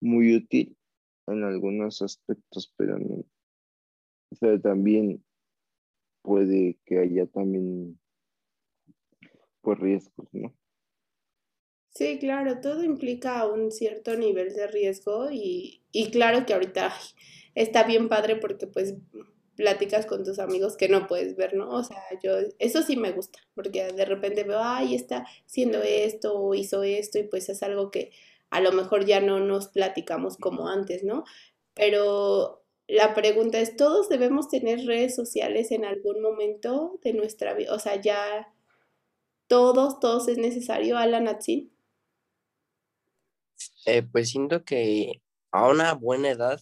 muy 0.00 0.36
útil 0.36 0.76
en 1.26 1.44
algunos 1.44 2.00
aspectos, 2.02 2.72
pero 2.76 2.98
no, 2.98 3.24
también 4.60 5.22
puede 6.22 6.78
que 6.84 6.98
haya 6.98 7.26
también 7.26 7.98
pues 9.60 9.78
riesgos, 9.78 10.28
¿no? 10.32 10.54
Sí, 11.90 12.18
claro, 12.18 12.60
todo 12.60 12.84
implica 12.84 13.46
un 13.46 13.72
cierto 13.72 14.16
nivel 14.16 14.54
de 14.54 14.68
riesgo 14.68 15.30
y, 15.32 15.82
y 15.90 16.10
claro 16.10 16.46
que 16.46 16.54
ahorita 16.54 16.92
está 17.54 17.82
bien 17.84 18.08
padre 18.08 18.36
porque 18.36 18.66
pues 18.66 18.94
platicas 19.58 20.06
con 20.06 20.22
tus 20.22 20.38
amigos 20.38 20.76
que 20.76 20.88
no 20.88 21.08
puedes 21.08 21.34
ver, 21.34 21.54
¿no? 21.54 21.68
O 21.70 21.82
sea, 21.82 22.00
yo, 22.22 22.30
eso 22.60 22.80
sí 22.82 22.96
me 22.96 23.10
gusta, 23.10 23.40
porque 23.54 23.92
de 23.92 24.04
repente 24.04 24.44
veo, 24.44 24.60
ay, 24.62 24.94
está 24.94 25.26
haciendo 25.44 25.82
esto 25.82 26.38
o 26.38 26.54
hizo 26.54 26.84
esto 26.84 27.18
y 27.18 27.24
pues 27.24 27.48
es 27.48 27.64
algo 27.64 27.90
que 27.90 28.12
a 28.50 28.60
lo 28.60 28.70
mejor 28.70 29.04
ya 29.04 29.20
no 29.20 29.40
nos 29.40 29.66
platicamos 29.66 30.36
como 30.36 30.68
antes, 30.68 31.02
¿no? 31.02 31.24
Pero 31.74 32.62
la 32.86 33.14
pregunta 33.14 33.58
es, 33.58 33.74
¿todos 33.74 34.08
debemos 34.08 34.48
tener 34.48 34.86
redes 34.86 35.16
sociales 35.16 35.72
en 35.72 35.84
algún 35.84 36.22
momento 36.22 37.00
de 37.02 37.14
nuestra 37.14 37.52
vida? 37.52 37.74
O 37.74 37.80
sea, 37.80 38.00
ya 38.00 38.54
todos, 39.48 39.98
todos 39.98 40.28
es 40.28 40.38
necesario, 40.38 40.96
Alan 40.96 41.26
Atsin. 41.26 41.72
Eh, 43.86 44.04
pues 44.04 44.30
siento 44.30 44.64
que 44.64 45.20
a 45.50 45.66
una 45.66 45.94
buena 45.94 46.30
edad, 46.30 46.60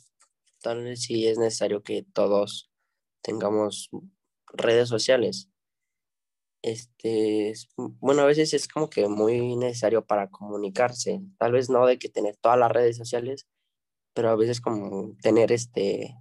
tal 0.62 0.82
vez 0.82 1.02
sí 1.02 1.26
es 1.26 1.36
necesario 1.36 1.82
que 1.82 2.06
todos 2.14 2.70
tengamos 3.26 3.90
redes 4.52 4.88
sociales. 4.88 5.50
Este, 6.62 7.52
bueno, 7.76 8.22
a 8.22 8.26
veces 8.26 8.54
es 8.54 8.68
como 8.68 8.88
que 8.88 9.08
muy 9.08 9.56
necesario 9.56 10.06
para 10.06 10.30
comunicarse. 10.30 11.20
Tal 11.38 11.52
vez 11.52 11.68
no 11.68 11.86
de 11.86 11.98
que 11.98 12.08
tener 12.08 12.36
todas 12.36 12.58
las 12.58 12.70
redes 12.70 12.96
sociales, 12.96 13.48
pero 14.14 14.30
a 14.30 14.36
veces 14.36 14.60
como 14.60 15.16
tener 15.20 15.50
este 15.50 16.16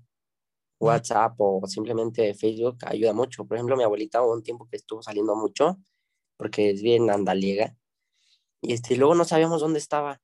WhatsApp 0.80 1.36
o 1.38 1.62
simplemente 1.68 2.34
Facebook 2.34 2.78
ayuda 2.86 3.14
mucho. 3.14 3.46
Por 3.46 3.58
ejemplo, 3.58 3.78
mi 3.78 3.84
abuelita 3.84 4.24
hubo 4.24 4.34
un 4.34 4.44
tiempo 4.44 4.68
que 4.68 4.78
estuvo 4.78 5.02
saliendo 5.04 5.36
mucho 5.36 5.78
porque 6.38 6.72
es 6.72 6.82
bien 6.82 7.10
andaliega 7.12 7.76
y 8.62 8.74
este, 8.74 8.96
luego 8.98 9.16
no 9.16 9.26
sabíamos 9.26 9.62
dónde 9.62 9.80
estaba. 9.80 10.22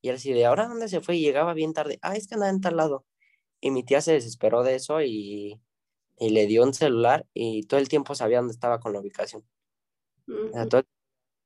Y 0.00 0.08
él 0.08 0.16
así 0.16 0.32
de, 0.32 0.46
¿ahora 0.46 0.68
dónde 0.68 0.88
se 0.88 1.00
fue? 1.00 1.16
Y 1.16 1.22
llegaba 1.22 1.54
bien 1.54 1.74
tarde. 1.74 1.98
Ah, 2.02 2.16
es 2.16 2.26
que 2.26 2.34
andaba 2.34 2.50
en 2.50 2.60
tal 2.60 2.76
lado. 2.76 3.06
Y 3.60 3.70
mi 3.70 3.84
tía 3.84 4.00
se 4.00 4.12
desesperó 4.12 4.62
de 4.62 4.74
eso 4.76 5.02
y, 5.02 5.60
y 6.18 6.30
le 6.30 6.46
dio 6.46 6.62
un 6.62 6.74
celular 6.74 7.26
y 7.34 7.66
todo 7.66 7.80
el 7.80 7.88
tiempo 7.88 8.14
sabía 8.14 8.38
dónde 8.38 8.52
estaba 8.52 8.80
con 8.80 8.92
la 8.92 9.00
ubicación. 9.00 9.44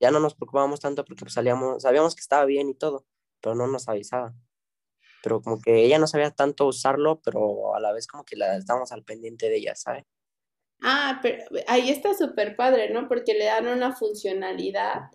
Ya 0.00 0.10
no 0.10 0.20
nos 0.20 0.34
preocupábamos 0.34 0.80
tanto 0.80 1.04
porque 1.04 1.24
pues, 1.24 1.34
salíamos, 1.34 1.82
sabíamos 1.82 2.14
que 2.14 2.20
estaba 2.20 2.44
bien 2.44 2.68
y 2.68 2.74
todo, 2.74 3.04
pero 3.40 3.54
no 3.54 3.66
nos 3.66 3.88
avisaba 3.88 4.34
pero 5.22 5.40
como 5.42 5.60
que 5.60 5.84
ella 5.84 5.98
no 5.98 6.06
sabía 6.06 6.30
tanto 6.30 6.66
usarlo, 6.66 7.20
pero 7.24 7.74
a 7.74 7.80
la 7.80 7.92
vez 7.92 8.06
como 8.06 8.24
que 8.24 8.36
la 8.36 8.56
estábamos 8.56 8.92
al 8.92 9.04
pendiente 9.04 9.48
de 9.48 9.56
ella, 9.56 9.74
¿sabes? 9.74 10.04
Ah, 10.82 11.18
pero 11.22 11.44
ahí 11.66 11.90
está 11.90 12.14
súper 12.14 12.54
padre, 12.54 12.90
¿no? 12.90 13.08
Porque 13.08 13.34
le 13.34 13.46
dan 13.46 13.66
una 13.66 13.94
funcionalidad 13.94 15.10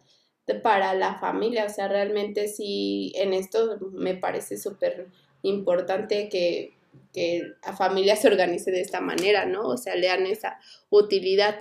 para 0.62 0.94
la 0.94 1.16
familia, 1.20 1.66
o 1.66 1.70
sea, 1.70 1.88
realmente 1.88 2.50
sí, 2.50 3.14
en 3.16 3.34
esto 3.34 3.80
me 3.94 4.16
parece 4.16 4.58
súper 4.58 5.08
importante 5.42 6.28
que, 6.28 6.78
que 7.14 7.44
la 7.66 7.74
familia 7.74 8.16
se 8.16 8.28
organice 8.28 8.72
de 8.72 8.82
esta 8.82 9.02
manera, 9.02 9.46
¿no? 9.46 9.68
O 9.68 9.78
sea, 9.78 9.96
le 9.96 10.08
dan 10.08 10.26
esa 10.26 10.60
utilidad. 10.90 11.60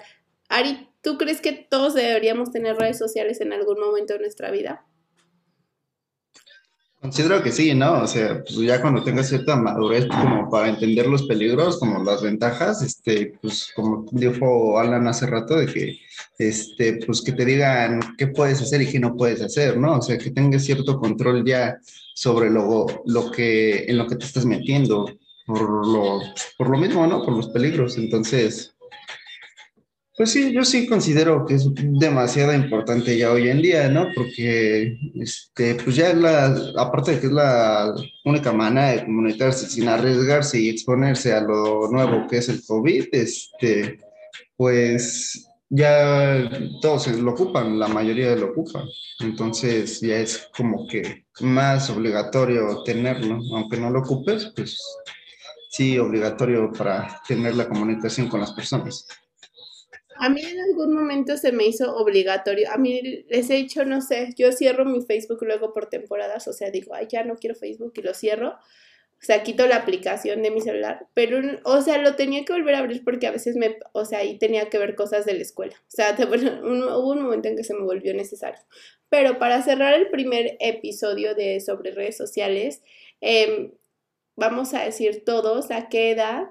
Ari, 0.48 0.88
¿tú 1.02 1.18
crees 1.18 1.40
que 1.40 1.52
todos 1.52 1.94
deberíamos 1.94 2.50
tener 2.50 2.76
redes 2.76 2.98
sociales 2.98 3.40
en 3.40 3.52
algún 3.52 3.78
momento 3.78 4.14
de 4.14 4.20
nuestra 4.20 4.50
vida? 4.50 4.86
Considero 7.02 7.42
que 7.42 7.50
sí, 7.50 7.74
¿no? 7.74 8.02
O 8.02 8.06
sea, 8.06 8.44
pues 8.44 8.56
ya 8.58 8.80
cuando 8.80 9.02
tengas 9.02 9.28
cierta 9.28 9.56
madurez 9.56 10.06
como 10.06 10.48
para 10.48 10.68
entender 10.68 11.08
los 11.08 11.26
peligros, 11.26 11.80
como 11.80 12.04
las 12.04 12.22
ventajas, 12.22 12.80
este, 12.80 13.34
pues 13.42 13.72
como 13.74 14.06
dijo 14.12 14.78
Alan 14.78 15.08
hace 15.08 15.26
rato, 15.26 15.56
de 15.56 15.66
que, 15.66 15.98
este, 16.38 17.00
pues 17.04 17.20
que 17.20 17.32
te 17.32 17.44
digan 17.44 17.98
qué 18.16 18.28
puedes 18.28 18.62
hacer 18.62 18.82
y 18.82 18.86
qué 18.86 19.00
no 19.00 19.16
puedes 19.16 19.42
hacer, 19.42 19.78
¿no? 19.78 19.98
O 19.98 20.00
sea, 20.00 20.16
que 20.16 20.30
tengas 20.30 20.62
cierto 20.62 21.00
control 21.00 21.44
ya 21.44 21.76
sobre 22.14 22.50
lo, 22.50 22.86
lo 23.04 23.32
que, 23.32 23.84
en 23.88 23.98
lo 23.98 24.06
que 24.06 24.14
te 24.14 24.24
estás 24.24 24.46
metiendo, 24.46 25.06
por 25.46 25.87
lo, 25.87 26.20
por 26.59 26.70
lo 26.70 26.78
mismo, 26.78 27.07
¿no? 27.07 27.24
Por 27.24 27.37
los 27.37 27.48
peligros. 27.48 27.96
Entonces, 27.96 28.74
pues 30.16 30.31
sí, 30.31 30.52
yo 30.52 30.64
sí 30.64 30.87
considero 30.87 31.46
que 31.46 31.55
es 31.55 31.66
demasiado 31.74 32.55
importante 32.55 33.16
ya 33.16 33.33
hoy 33.33 33.48
en 33.48 33.62
día, 33.62 33.88
¿no? 33.88 34.09
Porque, 34.14 34.98
este, 35.14 35.74
pues 35.76 35.96
ya 35.96 36.12
la, 36.12 36.55
aparte 36.76 37.12
de 37.12 37.20
que 37.20 37.26
es 37.26 37.33
la 37.33 37.94
única 38.24 38.52
manera 38.52 38.92
de 38.92 39.05
comunicarse 39.05 39.66
sin 39.68 39.88
arriesgarse 39.88 40.61
y 40.61 40.68
exponerse 40.68 41.33
a 41.33 41.40
lo 41.40 41.88
nuevo 41.90 42.26
que 42.28 42.38
es 42.38 42.48
el 42.50 42.62
COVID, 42.64 43.07
este, 43.12 43.98
pues 44.57 45.48
ya 45.70 46.50
todos 46.83 47.09
lo 47.09 47.33
ocupan, 47.33 47.78
la 47.78 47.88
mayoría 47.88 48.37
lo 48.37 48.50
ocupan. 48.50 48.87
Entonces 49.20 50.00
ya 50.02 50.18
es 50.18 50.46
como 50.55 50.87
que 50.87 51.24
más 51.40 51.88
obligatorio 51.88 52.83
tenerlo, 52.85 53.40
aunque 53.55 53.78
no 53.78 53.88
lo 53.88 54.00
ocupes, 54.00 54.52
pues 54.55 54.78
sí, 55.72 55.98
obligatorio 55.98 56.70
para 56.70 57.20
tener 57.26 57.54
la 57.54 57.66
comunicación 57.66 58.28
con 58.28 58.40
las 58.40 58.52
personas. 58.52 59.08
A 60.16 60.28
mí 60.28 60.42
en 60.42 60.61
algún 60.61 60.94
momento 60.94 61.37
se 61.38 61.50
me 61.50 61.66
hizo 61.66 61.96
obligatorio. 61.96 62.70
A 62.70 62.76
mí 62.76 63.24
les 63.28 63.48
he 63.48 63.54
dicho, 63.54 63.85
no 63.85 64.02
sé, 64.02 64.35
yo 64.37 64.52
cierro 64.52 64.85
mi 64.85 65.00
Facebook 65.00 65.42
luego 65.42 65.72
por 65.72 65.88
temporadas, 65.88 66.46
o 66.46 66.52
sea, 66.52 66.70
digo, 66.70 66.94
ay, 66.94 67.06
ya 67.11 67.24
no 67.24 67.37
quiero 67.37 67.56
Facebook 67.56 67.94
y 67.96 68.02
lo 68.02 68.12
cierro. 68.12 68.50
O 68.50 69.24
sea, 69.24 69.42
quito 69.44 69.66
la 69.66 69.76
aplicación 69.76 70.42
de 70.42 70.50
mi 70.50 70.61
celular, 70.61 71.06
pero, 71.14 71.40
o 71.64 71.80
sea, 71.80 71.98
lo 71.98 72.16
tenía 72.16 72.44
que 72.44 72.52
volver 72.52 72.74
a 72.74 72.80
abrir 72.80 73.04
porque 73.04 73.28
a 73.28 73.30
veces 73.30 73.56
me, 73.56 73.78
o 73.92 74.04
sea, 74.04 74.18
ahí 74.18 74.37
tenía 74.37 74.68
que 74.68 74.78
ver 74.78 74.94
cosas 74.96 75.24
de 75.24 75.35
la 75.35 75.42
escuela. 75.42 75.74
O 75.76 75.90
sea, 75.90 76.16
hubo 76.64 77.12
un 77.12 77.22
momento 77.22 77.48
en 77.48 77.56
que 77.56 77.64
se 77.64 77.74
me 77.74 77.85
volvió 77.85 78.12
necesario. 78.14 78.61
Pero 79.08 79.38
para 79.38 79.62
cerrar 79.62 79.94
el 79.94 80.11
primer 80.11 80.56
episodio 80.61 81.35
de 81.35 81.61
sobre 81.61 81.92
redes 81.92 82.16
sociales, 82.16 82.82
em, 83.20 83.72
vamos 84.36 84.74
a 84.74 84.84
decir 84.84 85.24
todos 85.24 85.70
a 85.70 85.88
qué 85.88 86.10
edad 86.10 86.48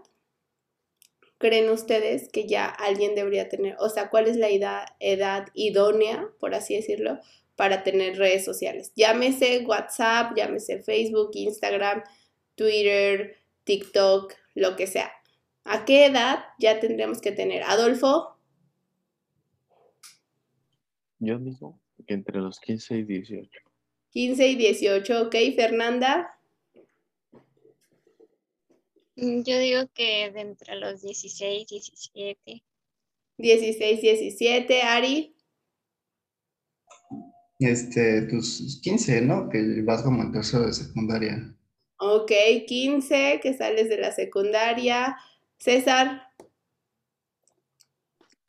creen 1.41 1.69
ustedes 1.69 2.29
que 2.29 2.47
ya 2.47 2.67
alguien 2.67 3.15
debería 3.15 3.49
tener, 3.49 3.75
o 3.79 3.89
sea, 3.89 4.09
cuál 4.09 4.27
es 4.27 4.37
la 4.37 4.49
edad, 4.49 4.85
edad 4.99 5.47
idónea, 5.53 6.29
por 6.39 6.53
así 6.53 6.75
decirlo, 6.75 7.19
para 7.55 7.83
tener 7.83 8.17
redes 8.17 8.45
sociales. 8.45 8.93
Llámese 8.95 9.65
WhatsApp, 9.65 10.37
llámese 10.37 10.83
Facebook, 10.83 11.31
Instagram, 11.33 12.03
Twitter, 12.55 13.37
TikTok, 13.63 14.33
lo 14.53 14.75
que 14.75 14.87
sea. 14.87 15.11
¿A 15.63 15.85
qué 15.85 16.05
edad 16.05 16.45
ya 16.59 16.79
tendremos 16.79 17.21
que 17.21 17.31
tener? 17.31 17.63
Adolfo. 17.63 18.37
Yo 21.19 21.37
digo 21.37 21.79
que 22.07 22.13
entre 22.13 22.39
los 22.39 22.59
15 22.59 22.97
y 22.97 23.03
18. 23.03 23.49
15 24.09 24.47
y 24.47 24.55
18, 24.55 25.21
ok. 25.23 25.35
Fernanda. 25.55 26.35
Mm, 29.21 29.43
yo 29.43 29.59
digo 29.59 29.87
que 29.93 30.31
de 30.31 30.41
entre 30.41 30.75
los 30.77 31.03
16, 31.03 31.67
17. 31.67 32.63
16, 33.37 34.01
17, 34.01 34.81
Ari. 34.81 35.35
Este, 37.59 38.23
tus 38.23 38.79
15, 38.81 39.21
¿no? 39.21 39.47
Que 39.47 39.83
vas 39.83 40.01
como 40.01 40.23
en 40.23 40.31
tercero 40.31 40.65
de 40.65 40.73
secundaria. 40.73 41.55
Ok, 41.97 42.31
15, 42.67 43.39
que 43.43 43.53
sales 43.53 43.89
de 43.89 43.97
la 43.97 44.11
secundaria. 44.11 45.15
César. 45.59 46.23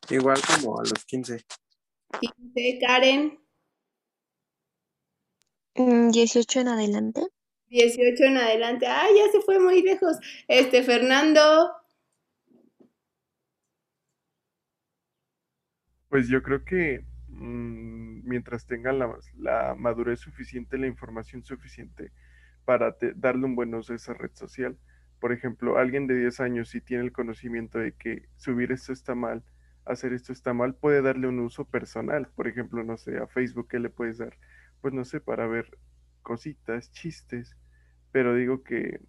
Igual 0.09 0.41
como 0.41 0.79
a 0.79 0.83
los 0.83 1.05
15. 1.05 1.45
15, 2.19 2.79
Karen. 2.79 3.39
18 5.75 6.59
mm, 6.59 6.61
en 6.61 6.67
adelante. 6.67 7.21
18 7.73 8.23
en 8.25 8.37
adelante. 8.37 8.85
Ah, 8.87 9.07
ya 9.15 9.31
se 9.31 9.41
fue 9.41 9.59
muy 9.59 9.81
lejos. 9.81 10.17
Este, 10.47 10.83
Fernando. 10.83 11.71
Pues 16.07 16.27
yo 16.27 16.43
creo 16.43 16.63
que 16.63 17.03
mm, 17.29 18.21
mientras 18.23 18.67
tengan 18.67 18.99
la, 18.99 19.75
madurez 19.75 20.19
suficiente, 20.19 20.77
la 20.77 20.85
información 20.85 21.43
suficiente 21.43 22.11
para 22.65 22.95
darle 23.15 23.45
un 23.45 23.55
buen 23.55 23.73
uso 23.73 23.93
a 23.93 23.95
esa 23.95 24.13
red 24.13 24.31
social. 24.35 24.77
Por 25.19 25.31
ejemplo, 25.31 25.77
alguien 25.77 26.05
de 26.05 26.15
10 26.15 26.39
años, 26.41 26.69
si 26.69 26.81
tiene 26.81 27.03
el 27.03 27.11
conocimiento 27.11 27.79
de 27.79 27.93
que 27.93 28.27
subir 28.35 28.71
esto 28.71 28.93
está 28.93 29.15
mal, 29.15 29.43
hacer 29.85 30.13
esto 30.13 30.31
está 30.31 30.53
mal, 30.53 30.75
puede 30.75 31.01
darle 31.01 31.27
un 31.27 31.39
uso 31.39 31.65
personal. 31.65 32.29
Por 32.35 32.47
ejemplo, 32.47 32.83
no 32.83 32.97
sé, 32.97 33.17
a 33.17 33.25
Facebook, 33.25 33.67
¿qué 33.69 33.79
le 33.79 33.89
puedes 33.89 34.19
dar? 34.19 34.37
Pues 34.81 34.93
no 34.93 35.05
sé, 35.05 35.19
para 35.19 35.47
ver 35.47 35.77
cositas, 36.21 36.91
chistes, 36.91 37.57
pero 38.13 38.35
digo 38.35 38.63
que 38.63 39.01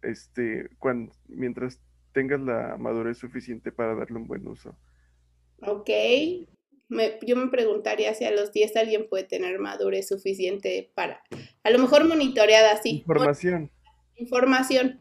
este, 0.00 0.70
cuando, 0.78 1.12
mientras 1.26 1.80
tengas 2.12 2.40
la 2.40 2.76
madurez 2.78 3.18
suficiente 3.18 3.72
para 3.72 3.94
darle 3.94 4.16
un 4.16 4.26
buen 4.26 4.46
uso. 4.46 4.74
Ok. 5.62 5.90
yo 7.26 7.36
me 7.36 7.48
preguntaría 7.48 8.14
si 8.14 8.24
a 8.24 8.30
los 8.30 8.52
10 8.52 8.76
alguien 8.76 9.08
puede 9.08 9.24
tener 9.24 9.58
madurez 9.58 10.08
suficiente 10.08 10.90
para, 10.94 11.22
a 11.62 11.70
lo 11.70 11.78
mejor 11.78 12.08
monitoreada, 12.08 12.72
así. 12.72 12.98
Información. 13.00 13.70
Información. 14.16 15.00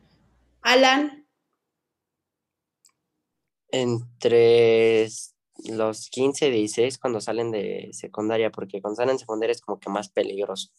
Alan. 0.62 1.26
Entre 3.72 5.08
los 5.66 6.10
15 6.10 6.48
y 6.48 6.52
16 6.52 6.98
cuando 6.98 7.22
salen 7.22 7.52
de 7.52 7.90
secundaria, 7.92 8.50
porque 8.50 8.82
cuando 8.82 8.96
salen 8.96 9.16
de 9.16 9.20
secundaria 9.20 9.52
es 9.52 9.62
como 9.62 9.80
que 9.80 9.90
más 9.90 10.10
peligroso. 10.10 10.72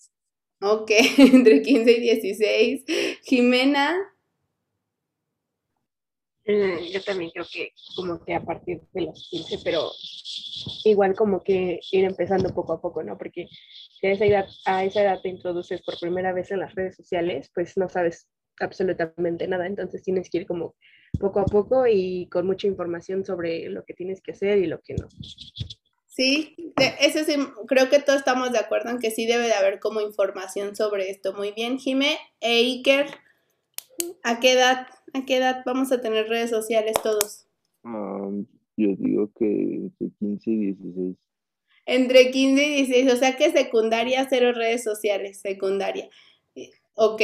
Ok, 0.62 0.90
entre 1.18 1.62
15 1.62 1.90
y 1.90 2.00
16. 2.00 2.84
Jimena. 3.22 3.96
Mm, 6.46 6.92
yo 6.92 7.02
también 7.02 7.30
creo 7.30 7.46
que 7.50 7.72
como 7.96 8.22
que 8.24 8.34
a 8.34 8.42
partir 8.44 8.80
de 8.92 9.02
los 9.02 9.28
15, 9.30 9.58
pero 9.64 9.90
igual 10.84 11.14
como 11.14 11.42
que 11.42 11.80
ir 11.92 12.04
empezando 12.04 12.52
poco 12.54 12.74
a 12.74 12.80
poco, 12.80 13.02
¿no? 13.02 13.16
Porque 13.16 13.48
a 14.02 14.08
esa 14.08 14.24
edad, 14.26 14.46
a 14.66 14.84
esa 14.84 15.02
edad 15.02 15.20
te 15.22 15.28
introduces 15.28 15.82
por 15.82 15.98
primera 15.98 16.32
vez 16.32 16.50
en 16.50 16.60
las 16.60 16.74
redes 16.74 16.96
sociales, 16.96 17.50
pues 17.54 17.76
no 17.76 17.88
sabes 17.88 18.28
absolutamente 18.58 19.46
nada, 19.48 19.66
entonces 19.66 20.02
tienes 20.02 20.28
que 20.28 20.38
ir 20.38 20.46
como 20.46 20.74
poco 21.18 21.40
a 21.40 21.44
poco 21.46 21.86
y 21.86 22.28
con 22.30 22.46
mucha 22.46 22.66
información 22.66 23.24
sobre 23.24 23.68
lo 23.68 23.84
que 23.84 23.94
tienes 23.94 24.20
que 24.20 24.32
hacer 24.32 24.58
y 24.58 24.66
lo 24.66 24.80
que 24.80 24.94
no. 24.94 25.08
Sí, 26.20 26.54
eso 27.00 27.24
sí, 27.24 27.32
creo 27.66 27.88
que 27.88 27.98
todos 27.98 28.18
estamos 28.18 28.52
de 28.52 28.58
acuerdo 28.58 28.90
en 28.90 28.98
que 28.98 29.10
sí 29.10 29.24
debe 29.24 29.46
de 29.46 29.54
haber 29.54 29.80
como 29.80 30.02
información 30.02 30.76
sobre 30.76 31.08
esto. 31.08 31.32
Muy 31.32 31.52
bien, 31.52 31.78
Jime 31.78 32.18
e 32.42 32.58
Iker, 32.58 33.06
¿a 34.22 34.38
qué 34.38 34.52
edad, 34.52 34.86
a 35.14 35.24
qué 35.24 35.38
edad 35.38 35.62
vamos 35.64 35.92
a 35.92 36.02
tener 36.02 36.28
redes 36.28 36.50
sociales 36.50 36.92
todos? 37.02 37.46
yo 38.76 38.88
digo 38.98 39.30
que 39.34 39.46
entre 39.46 40.10
15 40.18 40.50
y 40.50 40.56
16. 40.56 41.16
Entre 41.86 42.30
15 42.30 42.66
y 42.66 42.74
16, 42.84 43.14
o 43.14 43.16
sea 43.16 43.36
que 43.38 43.50
secundaria, 43.50 44.26
cero 44.28 44.52
redes 44.52 44.84
sociales, 44.84 45.40
secundaria. 45.40 46.10
Ok, 47.02 47.22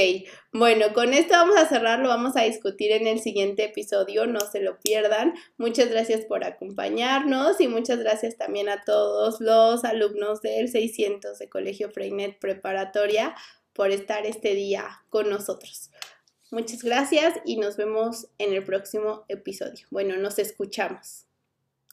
bueno, 0.55 0.95
con 0.95 1.13
esto 1.13 1.35
vamos 1.35 1.59
a 1.59 1.69
cerrar, 1.69 1.99
lo 1.99 2.09
vamos 2.09 2.35
a 2.35 2.45
discutir 2.45 2.93
en 2.93 3.07
el 3.07 3.21
siguiente 3.21 3.65
episodio, 3.65 4.27
no 4.27 4.41
se 4.41 4.63
lo 4.63 4.81
pierdan. 4.81 5.35
Muchas 5.59 5.91
gracias 5.91 6.25
por 6.25 6.45
acompañarnos 6.45 7.61
y 7.61 7.69
muchas 7.69 7.99
gracias 7.99 8.39
también 8.39 8.71
a 8.71 8.85
todos 8.85 9.39
los 9.39 9.85
alumnos 9.85 10.41
del 10.41 10.71
600 10.71 11.39
de 11.39 11.51
Colegio 11.51 11.91
Freinet 11.91 12.39
Preparatoria 12.39 13.35
por 13.75 13.91
estar 13.91 14.25
este 14.25 14.55
día 14.55 15.03
con 15.11 15.29
nosotros. 15.29 15.91
Muchas 16.51 16.83
gracias 16.83 17.35
y 17.45 17.59
nos 17.59 17.77
vemos 17.77 18.29
en 18.39 18.55
el 18.55 18.65
próximo 18.65 19.27
episodio. 19.29 19.87
Bueno, 19.91 20.17
nos 20.17 20.39
escuchamos. 20.39 21.27